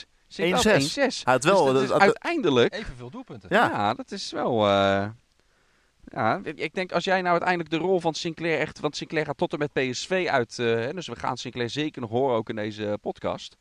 1-6. 0.05 0.15
1-6. 0.29 0.37
Hij 0.37 0.51
had 1.23 1.45
wel. 1.45 1.65
Dus, 1.65 1.89
dus 1.89 1.99
uiteindelijk. 1.99 2.75
Evenveel 2.75 3.11
doelpunten. 3.11 3.49
Ja. 3.53 3.71
ja, 3.71 3.95
dat 3.95 4.11
is 4.11 4.31
wel. 4.33 4.69
Uh, 4.69 5.09
ja, 6.13 6.41
ik 6.45 6.75
denk 6.75 6.93
als 6.93 7.05
jij 7.05 7.21
nou 7.21 7.31
uiteindelijk 7.31 7.71
de 7.71 7.77
rol 7.77 8.01
van 8.01 8.15
Sinclair 8.15 8.59
echt. 8.59 8.81
Want 8.81 8.97
Sinclair 8.97 9.25
gaat 9.25 9.37
tot 9.37 9.53
en 9.53 9.59
met 9.59 9.73
PSV 9.73 10.27
uit. 10.31 10.59
Uh, 10.59 10.89
dus 10.91 11.07
we 11.07 11.17
gaan 11.17 11.37
Sinclair 11.37 11.71
zeker 11.71 12.01
nog 12.01 12.11
horen 12.11 12.37
ook 12.37 12.49
in 12.49 12.57
deze 12.57 12.99
podcast. 13.01 13.57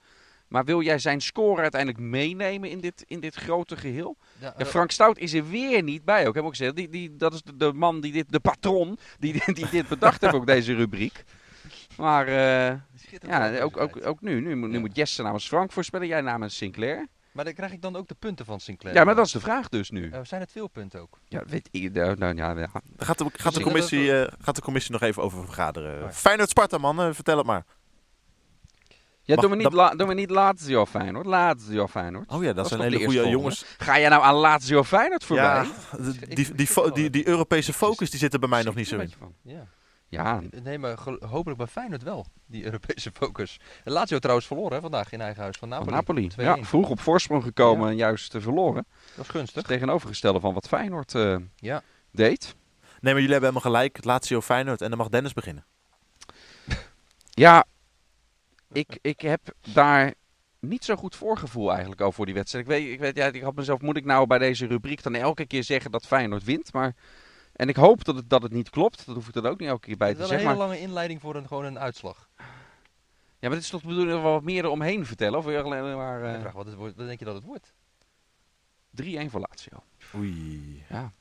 Maar 0.47 0.65
wil 0.65 0.81
jij 0.81 0.99
zijn 0.99 1.21
score 1.21 1.61
uiteindelijk 1.61 2.01
meenemen 2.01 2.69
in 2.69 2.79
dit, 2.79 3.03
in 3.07 3.19
dit 3.19 3.35
grote 3.35 3.77
geheel? 3.77 4.17
Ja, 4.39 4.53
ja, 4.57 4.65
Frank 4.65 4.91
Stout 4.91 5.17
is 5.17 5.33
er 5.33 5.49
weer 5.49 5.83
niet 5.83 6.05
bij 6.05 6.27
ook. 6.27 6.33
Heb 6.33 6.43
ik 6.43 6.49
ook 6.49 6.55
gezegd. 6.55 6.75
Die, 6.75 6.89
die, 6.89 7.15
dat 7.15 7.33
is 7.33 7.41
de, 7.41 7.55
de, 7.55 7.73
man 7.73 8.01
die 8.01 8.11
dit, 8.11 8.31
de 8.31 8.39
patron, 8.39 8.97
die, 9.19 9.43
die 9.53 9.69
dit 9.69 9.87
bedacht 9.87 10.21
heeft, 10.21 10.33
ook 10.33 10.47
deze 10.47 10.73
rubriek. 10.73 11.23
Maar 11.97 12.27
uh, 12.27 12.79
ja, 13.27 13.59
ook, 13.59 13.77
ook, 13.77 14.05
ook 14.05 14.21
nu. 14.21 14.41
Nu, 14.41 14.55
nu 14.55 14.71
ja. 14.71 14.79
moet 14.79 14.95
Jesse 14.95 15.23
namens 15.23 15.47
Frank 15.47 15.71
voorspellen, 15.71 16.07
jij 16.07 16.21
namens 16.21 16.57
Sinclair. 16.57 17.07
Maar 17.35 17.45
dan 17.45 17.53
krijg 17.53 17.71
ik 17.71 17.81
dan 17.81 17.95
ook 17.95 18.07
de 18.07 18.15
punten 18.15 18.45
van 18.45 18.59
Sinclair. 18.59 18.95
Ja, 18.95 19.03
maar 19.03 19.15
dat 19.15 19.25
is 19.25 19.31
de 19.31 19.39
vraag 19.39 19.69
dus 19.69 19.89
nu. 19.89 20.09
Uh, 20.09 20.19
zijn 20.23 20.41
het 20.41 20.51
veel 20.51 20.67
punten 20.67 21.01
ook? 21.01 21.19
Ja, 21.27 21.43
weet 21.47 21.67
ik. 21.71 21.93
Nou, 21.93 22.15
nou, 22.17 22.35
ja, 22.35 22.59
ja. 22.59 22.69
Gaat, 22.97 23.17
de, 23.17 23.25
gaat, 23.33 23.53
de 23.53 23.61
commissie, 23.61 23.99
uh, 23.99 24.27
gaat 24.39 24.55
de 24.55 24.61
commissie 24.61 24.91
nog 24.91 25.01
even 25.01 25.23
over 25.23 25.45
vergaderen. 25.45 26.03
Oh. 26.03 26.09
Feyenoord 26.09 26.49
Sparta, 26.49 26.77
man. 26.77 26.99
Uh, 26.99 27.13
vertel 27.13 27.37
het 27.37 27.45
maar. 27.45 27.65
Ja, 29.21 29.35
doe 29.35 29.49
me, 29.49 29.55
niet 29.55 29.73
la, 29.73 29.89
doe 29.89 30.07
me 30.07 30.13
niet 30.13 30.29
Lazio 30.29 30.85
Feyenoord. 30.85 31.25
Lazio 31.25 31.87
Feyenoord. 31.87 32.31
Oh 32.31 32.41
ja, 32.41 32.45
dat, 32.47 32.55
dat 32.55 32.67
zijn 32.67 32.81
hele 32.81 33.03
goede 33.03 33.29
jongens. 33.29 33.65
Ga 33.77 33.99
jij 33.99 34.09
nou 34.09 34.23
aan 34.23 34.35
Lazio 34.35 34.83
Feyenoord 34.83 35.23
voorbij? 35.23 35.45
Ja, 35.45 35.71
die, 35.97 36.35
die, 36.35 36.53
die, 36.53 36.91
die, 36.93 37.09
die 37.09 37.27
Europese 37.27 37.73
focus 37.73 38.09
die 38.09 38.19
zit 38.19 38.33
er 38.33 38.39
bij 38.39 38.49
mij 38.49 38.63
nog 38.63 38.75
niet 38.75 38.87
zo 38.87 38.97
in. 38.97 39.13
Ja. 39.41 39.67
Ja. 40.07 40.41
Nee, 40.63 40.77
maar 40.77 40.97
hopelijk 41.19 41.57
bij 41.57 41.67
Feyenoord 41.67 42.03
wel, 42.03 42.25
die 42.45 42.63
Europese 42.63 43.11
focus. 43.13 43.59
En 43.83 43.91
Lazio 43.91 44.19
trouwens 44.19 44.47
verloren 44.47 44.73
hè, 44.73 44.81
vandaag 44.81 45.11
in 45.11 45.21
eigen 45.21 45.41
huis 45.41 45.57
van 45.57 45.69
Napoli. 45.69 45.89
Van 45.89 45.97
Napoli. 45.97 46.31
Ja, 46.35 46.63
vroeg 46.63 46.89
op 46.89 46.99
voorsprong 46.99 47.43
gekomen 47.43 47.85
ja. 47.85 47.91
en 47.91 47.97
juist 47.97 48.31
te 48.31 48.41
verloren. 48.41 48.85
Dat 49.15 49.25
is 49.25 49.31
gunstig. 49.31 49.63
Tegenovergestelde 49.63 50.39
van 50.39 50.53
wat 50.53 50.67
Feyenoord 50.67 51.13
uh, 51.13 51.37
ja. 51.55 51.83
deed. 52.11 52.55
Nee, 52.99 53.13
maar 53.13 53.21
jullie 53.21 53.31
hebben 53.31 53.49
helemaal 53.49 53.71
gelijk. 53.71 54.03
Lazio 54.03 54.41
Feyenoord 54.41 54.81
en 54.81 54.89
dan 54.89 54.97
mag 54.97 55.09
Dennis 55.09 55.33
beginnen. 55.33 55.65
ja, 57.29 57.65
ik, 58.71 58.97
ik 59.01 59.21
heb 59.21 59.41
daar 59.73 60.13
niet 60.59 60.85
zo 60.85 60.95
goed 60.95 61.15
voorgevoel 61.15 61.71
eigenlijk 61.71 62.01
over 62.01 62.13
voor 62.13 62.25
die 62.25 62.35
wedstrijd. 62.35 62.65
Ik 62.65 62.71
weet, 62.71 62.91
ik 62.91 62.99
weet 62.99 63.17
ja, 63.17 63.25
ik 63.25 63.41
had 63.41 63.55
mezelf, 63.55 63.81
moet 63.81 63.97
ik 63.97 64.05
nou 64.05 64.27
bij 64.27 64.37
deze 64.37 64.65
rubriek 64.65 65.03
dan 65.03 65.15
elke 65.15 65.45
keer 65.45 65.63
zeggen 65.63 65.91
dat 65.91 66.07
Feyenoord 66.07 66.43
wint? 66.43 66.73
Maar 66.73 66.95
en 67.55 67.69
ik 67.69 67.75
hoop 67.75 68.03
dat 68.03 68.15
het, 68.15 68.29
dat 68.29 68.43
het 68.43 68.51
niet 68.51 68.69
klopt. 68.69 69.05
Dat 69.05 69.15
hoef 69.15 69.27
ik 69.27 69.33
dan 69.33 69.45
ook 69.45 69.59
niet 69.59 69.69
elke 69.69 69.87
keer 69.87 69.97
bij 69.97 70.13
te 70.13 70.17
zeggen. 70.17 70.35
Het 70.35 70.45
is 70.45 70.51
een 70.51 70.57
hele 70.57 70.67
lange 70.69 70.81
inleiding 70.81 71.21
voor 71.21 71.35
een, 71.35 71.47
gewoon 71.47 71.65
een 71.65 71.79
uitslag. 71.79 72.29
Ja, 72.37 73.51
maar 73.51 73.59
het 73.59 73.65
is 73.65 73.69
toch 73.69 73.81
de 73.81 73.87
bedoeling 73.87 74.13
dat 74.13 74.23
we 74.23 74.29
wat 74.29 74.43
meer 74.43 74.63
eromheen 74.63 75.05
vertellen? 75.05 75.39
Of 75.39 75.45
alleen 75.45 75.95
maar... 75.95 76.35
Uh... 76.35 76.39
vraag, 76.39 76.53
wat, 76.53 76.67
is, 76.67 76.73
wat 76.73 76.97
denk 76.97 77.19
je 77.19 77.25
dat 77.25 77.35
het 77.35 77.43
wordt? 77.43 77.73
3-1 79.03 79.05
voor 79.27 79.45
Lazio. 79.49 79.83
Oei. 80.15 80.83
Ja. 80.89 81.13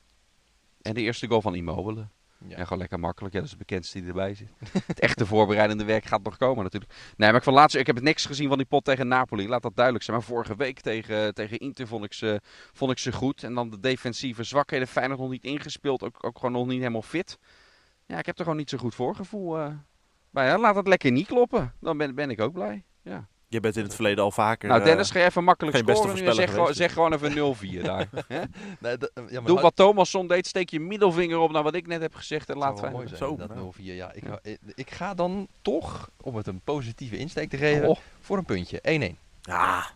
En 0.83 0.95
de 0.95 1.01
eerste 1.01 1.27
goal 1.27 1.41
van 1.41 1.55
Immobile. 1.55 2.07
Ja. 2.49 2.57
En 2.57 2.63
gewoon 2.63 2.79
lekker 2.79 3.01
makkelijk. 3.01 3.35
Ja, 3.35 3.41
dat 3.41 3.49
is 3.49 3.55
de 3.55 3.65
bekendste 3.65 3.99
die 3.99 4.09
erbij 4.09 4.35
zit. 4.35 4.49
het 4.87 5.01
echte 5.01 5.27
voorbereidende 5.27 5.85
werk 5.85 6.05
gaat 6.05 6.23
nog 6.23 6.37
komen 6.37 6.63
natuurlijk. 6.63 6.93
Nee, 7.17 7.29
maar 7.29 7.39
ik, 7.39 7.45
van 7.45 7.53
laatst, 7.53 7.77
ik 7.77 7.87
heb 7.87 8.01
niks 8.01 8.27
gezien 8.27 8.49
van 8.49 8.59
die 8.59 8.67
pot 8.67 8.85
tegen 8.85 9.09
Napoli. 9.09 9.49
Laat 9.49 9.63
dat 9.63 9.75
duidelijk 9.77 10.05
zijn. 10.05 10.17
Maar 10.17 10.27
vorige 10.27 10.57
week 10.57 10.81
tegen, 10.81 11.35
tegen 11.35 11.59
Inter 11.59 11.87
vond 11.87 12.05
ik, 12.05 12.13
ze, 12.13 12.41
vond 12.73 12.91
ik 12.91 12.99
ze 12.99 13.13
goed. 13.13 13.43
En 13.43 13.55
dan 13.55 13.71
de 13.71 13.81
defensieve 13.81 14.43
zwakheden. 14.43 14.89
Feyenoord 14.89 15.21
nog 15.21 15.31
niet 15.31 15.45
ingespeeld. 15.45 16.03
Ook, 16.03 16.25
ook 16.27 16.37
gewoon 16.37 16.53
nog 16.53 16.67
niet 16.67 16.79
helemaal 16.79 17.03
fit. 17.03 17.39
Ja, 18.07 18.19
ik 18.19 18.27
heb 18.27 18.37
er 18.39 18.45
gewoon 18.45 18.59
niet 18.59 18.71
zo 18.71 18.79
goed 18.79 18.95
voorgevoel 18.95 19.59
uh, 19.59 19.69
bij. 20.31 20.59
Laat 20.59 20.77
het 20.77 20.89
lekker 20.89 21.11
niet 21.11 21.27
kloppen. 21.27 21.73
Dan 21.81 21.97
ben, 21.97 22.15
ben 22.15 22.31
ik 22.31 22.41
ook 22.41 22.53
blij. 22.53 22.85
Ja. 23.03 23.29
Je 23.55 23.61
bent 23.61 23.77
in 23.77 23.83
het 23.83 23.95
verleden 23.95 24.25
al 24.25 24.31
vaker... 24.31 24.69
Nou 24.69 24.85
Dennis, 24.85 25.11
ga 25.11 25.19
je 25.19 25.25
even 25.25 25.45
makkelijk 25.45 25.77
scoren 25.77 26.15
nu 26.15 26.27
en 26.27 26.35
zeg, 26.35 26.51
gewoon, 26.51 26.75
zeg 26.75 26.93
gewoon 26.93 27.13
even 27.13 27.57
0-4 27.81 27.83
daar. 27.83 28.09
nee, 28.81 28.97
ja, 29.29 29.41
Doe 29.41 29.61
wat 29.61 29.77
Thomasson 29.77 30.27
deed, 30.27 30.47
steek 30.47 30.71
je 30.71 30.81
middelvinger 30.81 31.39
op 31.39 31.51
naar 31.51 31.63
wat 31.63 31.75
ik 31.75 31.87
net 31.87 32.01
heb 32.01 32.15
gezegd 32.15 32.51
en 32.51 32.57
laat 32.57 32.79
zijn, 32.79 33.09
Zo, 33.17 33.37
dat 33.37 33.51
0-4. 33.51 33.55
Ja, 33.77 34.13
ik, 34.13 34.25
ja. 34.25 34.39
ik 34.75 34.91
ga 34.91 35.15
dan 35.15 35.49
toch, 35.63 36.11
om 36.21 36.37
het 36.37 36.47
een 36.47 36.61
positieve 36.65 37.17
insteek 37.17 37.51
te 37.51 37.57
geven, 37.57 37.89
oh. 37.89 37.97
voor 38.21 38.39
een 38.39 38.45
puntje. 38.45 39.13
1-1. 39.13 39.19
Ja. 39.41 39.87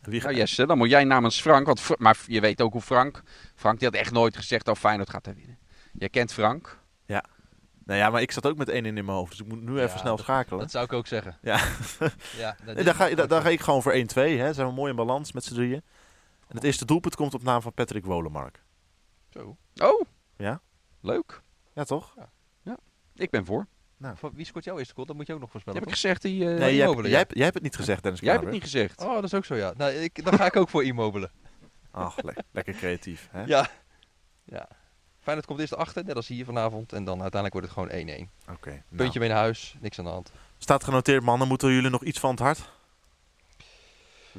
Wie 0.00 0.22
nou 0.22 0.34
Jesse, 0.34 0.66
dan 0.66 0.78
moet 0.78 0.90
jij 0.90 1.04
namens 1.04 1.40
Frank, 1.40 1.66
want, 1.66 1.98
maar 1.98 2.18
je 2.26 2.40
weet 2.40 2.60
ook 2.60 2.72
hoe 2.72 2.82
Frank, 2.82 3.22
Frank 3.54 3.78
die 3.78 3.88
had 3.88 3.96
echt 3.96 4.12
nooit 4.12 4.36
gezegd, 4.36 4.68
oh 4.68 4.74
Feyenoord 4.74 5.10
gaat 5.10 5.26
er 5.26 5.34
winnen. 5.34 5.58
Jij 5.92 6.08
kent 6.08 6.32
Frank. 6.32 6.78
Ja. 7.06 7.24
Nou 7.88 8.00
ja, 8.00 8.10
maar 8.10 8.22
ik 8.22 8.32
zat 8.32 8.46
ook 8.46 8.56
met 8.56 8.68
1 8.68 8.86
in 8.86 8.94
mijn 8.94 9.06
hoofd, 9.06 9.30
dus 9.30 9.40
ik 9.40 9.46
moet 9.46 9.62
nu 9.62 9.76
even 9.76 9.90
ja, 9.90 9.96
snel 9.96 10.16
dat, 10.16 10.24
schakelen. 10.24 10.58
Dat 10.60 10.70
zou 10.70 10.84
ik 10.84 10.92
ook 10.92 11.06
zeggen. 11.06 11.38
Ja. 11.42 11.56
ja 12.36 12.56
nee, 12.64 12.84
daar, 12.84 12.94
ga, 12.94 13.14
daar, 13.14 13.28
daar 13.28 13.42
ga 13.42 13.48
ik 13.48 13.60
gewoon 13.60 13.82
voor 13.82 13.92
1-2. 13.92 13.96
Hè. 14.14 14.52
Zijn 14.52 14.66
we 14.66 14.72
mooi 14.72 14.90
in 14.90 14.96
balans 14.96 15.32
met 15.32 15.44
z'n 15.44 15.54
drieën. 15.54 15.82
En 16.48 16.54
het 16.54 16.64
eerste 16.64 16.84
doelpunt 16.84 17.16
komt 17.16 17.34
op 17.34 17.42
naam 17.42 17.62
van 17.62 17.72
Patrick 17.72 18.04
Wolemark. 18.04 18.62
Zo. 19.30 19.56
Oh. 19.82 20.04
Ja. 20.36 20.60
Leuk. 21.00 21.42
Ja, 21.74 21.84
toch? 21.84 22.12
Ja. 22.16 22.30
ja. 22.62 22.76
Ik 23.14 23.30
ben 23.30 23.44
voor. 23.44 23.66
Nou. 23.96 24.16
Wie 24.32 24.46
scoort 24.46 24.64
jouw 24.64 24.78
eerste 24.78 24.94
goal? 24.94 25.06
Dat 25.06 25.16
moet 25.16 25.26
je 25.26 25.34
ook 25.34 25.40
nog 25.40 25.50
voorspellen. 25.50 25.78
Heb 25.78 25.88
ik 25.88 25.94
gezegd 25.94 26.22
die... 26.22 26.44
Uh, 26.44 26.58
nee, 26.58 26.76
jij, 26.76 26.88
hebt, 26.88 27.06
jij, 27.06 27.18
hebt, 27.18 27.34
jij 27.34 27.42
hebt 27.42 27.54
het 27.54 27.64
niet 27.64 27.76
gezegd, 27.76 28.02
Dennis 28.02 28.20
Jij 28.20 28.32
hebt 28.32 28.44
het 28.44 28.52
niet 28.52 28.62
gezegd. 28.62 29.00
Oh, 29.00 29.14
dat 29.14 29.24
is 29.24 29.34
ook 29.34 29.44
zo, 29.44 29.54
ja. 29.54 29.72
Nou, 29.76 29.92
ik, 29.92 30.24
dan 30.24 30.34
ga 30.34 30.46
ik 30.46 30.56
ook 30.56 30.68
voor 30.68 30.84
Immobile. 30.84 31.30
Ach, 31.90 32.22
le 32.22 32.34
lekker 32.50 32.74
creatief. 32.74 33.28
Hè? 33.30 33.44
Ja. 33.44 33.70
Ja. 34.44 34.68
Feyenoord 35.28 35.46
komt 35.48 35.60
eerst 35.60 35.76
achter, 35.76 36.04
net 36.04 36.16
als 36.16 36.28
hier 36.28 36.44
vanavond. 36.44 36.92
En 36.92 37.04
dan 37.04 37.22
uiteindelijk 37.22 37.52
wordt 37.52 37.90
het 37.90 38.04
gewoon 38.06 38.08
1-1. 38.18 38.28
Oké. 38.42 38.52
Okay, 38.52 38.82
Puntje 38.88 39.04
nou. 39.06 39.18
mee 39.18 39.28
naar 39.28 39.38
huis, 39.38 39.76
niks 39.80 39.98
aan 39.98 40.04
de 40.04 40.10
hand. 40.10 40.32
Staat 40.58 40.84
genoteerd, 40.84 41.22
mannen. 41.22 41.48
Moeten 41.48 41.72
jullie 41.72 41.90
nog 41.90 42.04
iets 42.04 42.18
van 42.18 42.30
het 42.30 42.38
hart? 42.38 42.70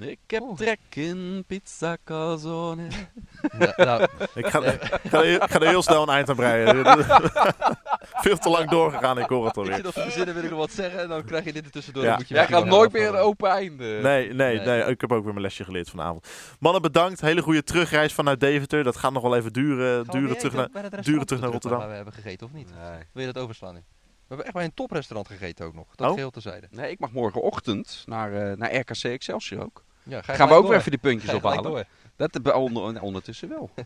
Ik 0.02 0.20
heb 0.28 0.44
trek 0.56 0.80
in 0.90 1.44
pizza 1.48 1.98
calzone. 2.06 2.88
Ja, 3.60 3.74
nou, 3.76 4.08
Ik 4.34 4.48
ga, 4.48 4.60
ik, 4.64 5.00
ga 5.10 5.18
er, 5.24 5.44
ik 5.44 5.50
ga 5.52 5.60
er 5.60 5.68
heel 5.68 5.82
snel 5.82 6.02
een 6.02 6.10
eind 6.10 6.30
aan 6.30 6.36
breien. 6.36 6.86
Veel 8.26 8.38
te 8.38 8.50
lang 8.50 8.70
doorgegaan, 8.70 9.18
ik 9.20 9.30
hoor 9.30 9.46
het 9.46 9.58
alweer. 9.58 9.84
nog 9.84 9.94
te 9.94 10.02
verzinnen, 10.02 10.34
wil 10.36 10.44
ik 10.44 10.50
nog 10.50 10.60
wat 10.60 10.72
zeggen. 10.72 11.00
En 11.02 11.08
dan 11.08 11.24
krijg 11.24 11.44
je 11.44 11.54
dit 11.54 11.66
er 11.66 11.72
tussendoor. 11.72 12.04
Ja. 12.04 12.10
Dan 12.10 12.18
moet 12.18 12.28
je 12.28 12.36
gaat 12.36 12.66
nooit 12.66 12.92
meer 12.92 13.08
een 13.08 13.16
open 13.16 13.50
einde. 13.50 13.84
Nee, 13.84 14.34
nee, 14.34 14.58
Nee. 14.58 14.66
nee, 14.66 14.84
ik 14.84 15.02
heb 15.02 15.12
ook 15.12 15.24
weer 15.24 15.34
mijn 15.34 15.46
lesje 15.46 15.64
geleerd 15.64 15.90
vanavond. 15.90 16.28
Mannen, 16.60 16.82
bedankt. 16.82 17.22
Hele 17.22 17.42
goede 17.42 17.64
terugreis 17.64 18.14
vanuit 18.14 18.40
Deventer. 18.40 18.84
Dat 18.84 18.98
gaat 18.98 19.12
nog 19.12 19.24
wel 19.24 19.36
even 19.36 19.54
duren, 19.54 20.06
Gaan 20.06 20.20
duren 20.20 20.38
terug 20.38 20.54
naar... 20.54 20.70
duren 21.02 21.26
terug 21.26 21.42
naar 21.42 21.52
Rotterdam. 21.52 21.80
Waar 21.80 21.90
we 21.90 21.96
hebben 21.96 22.14
gegeten, 22.14 22.48
of 22.48 22.54
niet? 22.54 22.70
Nee. 22.80 23.00
Wil 23.14 23.26
je 23.26 23.32
dat 23.32 23.44
overslaan 23.44 23.74
nu? 23.74 23.80
We 23.80 24.36
hebben 24.36 24.46
echt 24.46 24.54
bij 24.56 24.64
een 24.64 24.74
toprestaurant 24.74 25.28
gegeten 25.28 25.66
ook 25.66 25.74
nog. 25.74 25.96
Dat 25.96 26.08
Oh. 26.08 26.14
geheel 26.14 26.30
terzijde. 26.30 26.68
Nee, 26.72 26.92
ik 26.92 27.00
mag 27.00 27.12
morgenochtend 27.12 28.04
naar, 28.06 28.34
eh, 28.34 28.58
naar 28.58 28.76
RKC 28.76 29.04
Excelsior 29.04 29.64
ook. 29.64 29.84
Ja, 30.10 30.22
ga 30.22 30.32
je 30.32 30.38
Gaan 30.38 30.48
we 30.48 30.54
ook 30.54 30.60
door. 30.62 30.70
weer 30.70 30.80
even 30.80 30.92
die 30.92 31.00
puntjes 31.00 31.34
ophalen. 31.34 31.88
Dat 32.16 32.40
eh, 32.44 32.56
onder, 32.56 33.02
ondertussen 33.02 33.50
wel. 33.50 33.70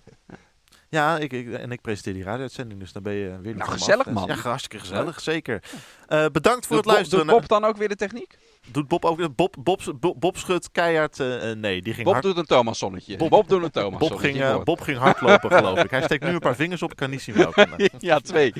Ja, 0.94 1.18
ik, 1.18 1.34
ik, 1.34 1.54
en 1.54 1.72
ik 1.72 1.82
presenteer 1.82 2.14
die 2.14 2.24
radio-uitzending, 2.24 2.80
dus 2.80 2.92
dan 2.92 3.04
ben 3.04 3.14
je 3.14 3.28
weer 3.30 3.40
niet 3.54 3.56
Nou, 3.56 3.72
gezellig, 3.72 4.10
man. 4.10 4.28
Ja, 4.28 4.36
hartstikke 4.36 4.80
gezellig, 4.80 5.20
zeker. 5.22 5.64
Eh, 6.08 6.26
bedankt 6.32 6.66
voor 6.68 6.76
Doet 6.76 6.86
het 6.86 6.94
luisteren. 6.94 7.26
Bob, 7.26 7.40
doet 7.40 7.48
Bob 7.50 7.60
dan 7.60 7.70
ook 7.70 7.78
weer 7.78 7.90
de 7.90 7.96
techniek? 7.96 8.38
Doet 8.72 8.88
Bob 8.88 9.06
ook... 9.06 9.36
Bob, 9.36 9.56
Bob, 9.60 9.82
Bob, 10.00 10.16
Bob 10.20 10.38
schudt 10.38 10.72
keihard... 10.72 11.20
eh, 11.20 11.52
eh, 11.52 11.58
nee, 11.58 11.82
die 11.82 11.94
ging 11.94 12.06
Bob 12.06 12.14
hard... 12.14 12.26
doet 12.26 12.38
een 12.38 12.46
Thomas 12.46 12.78
zonnetje. 12.78 13.18
Bob- 13.18 13.30
Bob, 13.30 13.48
doet 13.48 13.64
een 13.64 13.72
Thomas 13.72 14.00
Bob 14.00 14.18
ging, 14.18 14.42
eh, 14.42 14.64
Bob 14.64 14.82
ging 14.82 14.98
hardlopen, 14.98 15.52
geloof 15.52 15.84
ik. 15.84 15.92
Hij 15.92 16.02
steekt 16.02 16.24
nu 16.24 16.30
een 16.30 16.40
paar 16.40 16.56
vingers 16.56 16.82
op, 16.82 16.92
ik 16.92 16.98
kan 16.98 17.10
niet 17.10 17.22
zien 17.22 17.36
welke. 17.36 17.68
Ja, 18.00 18.20
twee. 18.20 18.54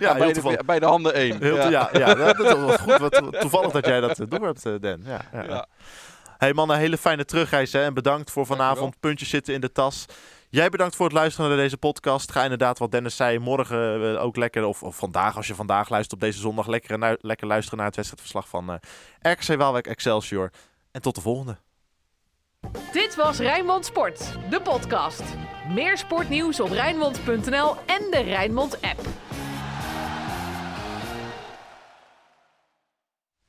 Ja, 0.00 0.14
bij, 0.18 0.32
de, 0.32 0.62
bij 0.66 0.78
de 0.78 0.86
handen 0.86 1.14
één. 1.14 1.42
Heel 1.42 1.56
ja, 1.56 1.88
ja, 1.92 2.14
dat, 2.14 2.36
dat 2.36 2.58
was 2.58 2.76
goed. 2.76 2.98
Wat, 2.98 3.22
toevallig 3.40 3.70
dat 3.72 3.86
jij 3.86 4.00
dat 4.00 4.18
eh, 4.20 4.26
door 4.28 4.46
hebt, 4.46 4.66
eh, 4.66 4.72
Dan. 4.80 5.00
Ja, 5.04 5.20
ja. 5.32 5.66
Hey 6.38 6.52
man, 6.54 6.70
een 6.70 6.78
hele 6.78 6.98
fijne 6.98 7.24
terugreis 7.24 7.72
hè, 7.72 7.82
en 7.84 7.94
bedankt 7.94 8.30
voor 8.30 8.46
vanavond. 8.46 9.00
Puntjes 9.00 9.28
zitten 9.28 9.54
in 9.54 9.60
de 9.60 9.72
tas. 9.72 10.04
Jij 10.50 10.68
bedankt 10.68 10.96
voor 10.96 11.06
het 11.06 11.14
luisteren 11.14 11.48
naar 11.50 11.58
deze 11.58 11.76
podcast. 11.76 12.32
Ga 12.32 12.42
inderdaad, 12.42 12.78
wat 12.78 12.90
Dennis 12.90 13.16
zei, 13.16 13.38
morgen 13.38 14.14
eh, 14.16 14.22
ook 14.22 14.36
lekker, 14.36 14.64
of, 14.64 14.82
of 14.82 14.96
vandaag, 14.96 15.36
als 15.36 15.46
je 15.46 15.54
vandaag 15.54 15.88
luistert 15.88 16.14
op 16.14 16.20
deze 16.28 16.38
zondag, 16.40 16.66
lekker, 16.66 16.98
nu- 16.98 17.16
lekker 17.20 17.46
luisteren 17.46 17.78
naar 17.78 17.86
het 17.86 17.96
wedstrijdverslag 17.96 18.48
van 18.48 18.70
eh 18.70 19.32
RKC 19.32 19.56
Waalwijk 19.58 19.86
Excelsior. 19.86 20.50
En 20.92 21.02
tot 21.02 21.14
de 21.14 21.20
volgende. 21.20 21.56
Dit 22.92 23.14
was 23.14 23.38
Rijnmond 23.38 23.84
Sport, 23.86 24.32
de 24.50 24.60
podcast. 24.60 25.22
Meer 25.68 25.98
sportnieuws 25.98 26.60
op 26.60 26.70
Rijnmond.nl 26.70 27.76
en 27.86 28.10
de 28.10 28.22
Rijnmond 28.24 28.82
app. 28.82 29.00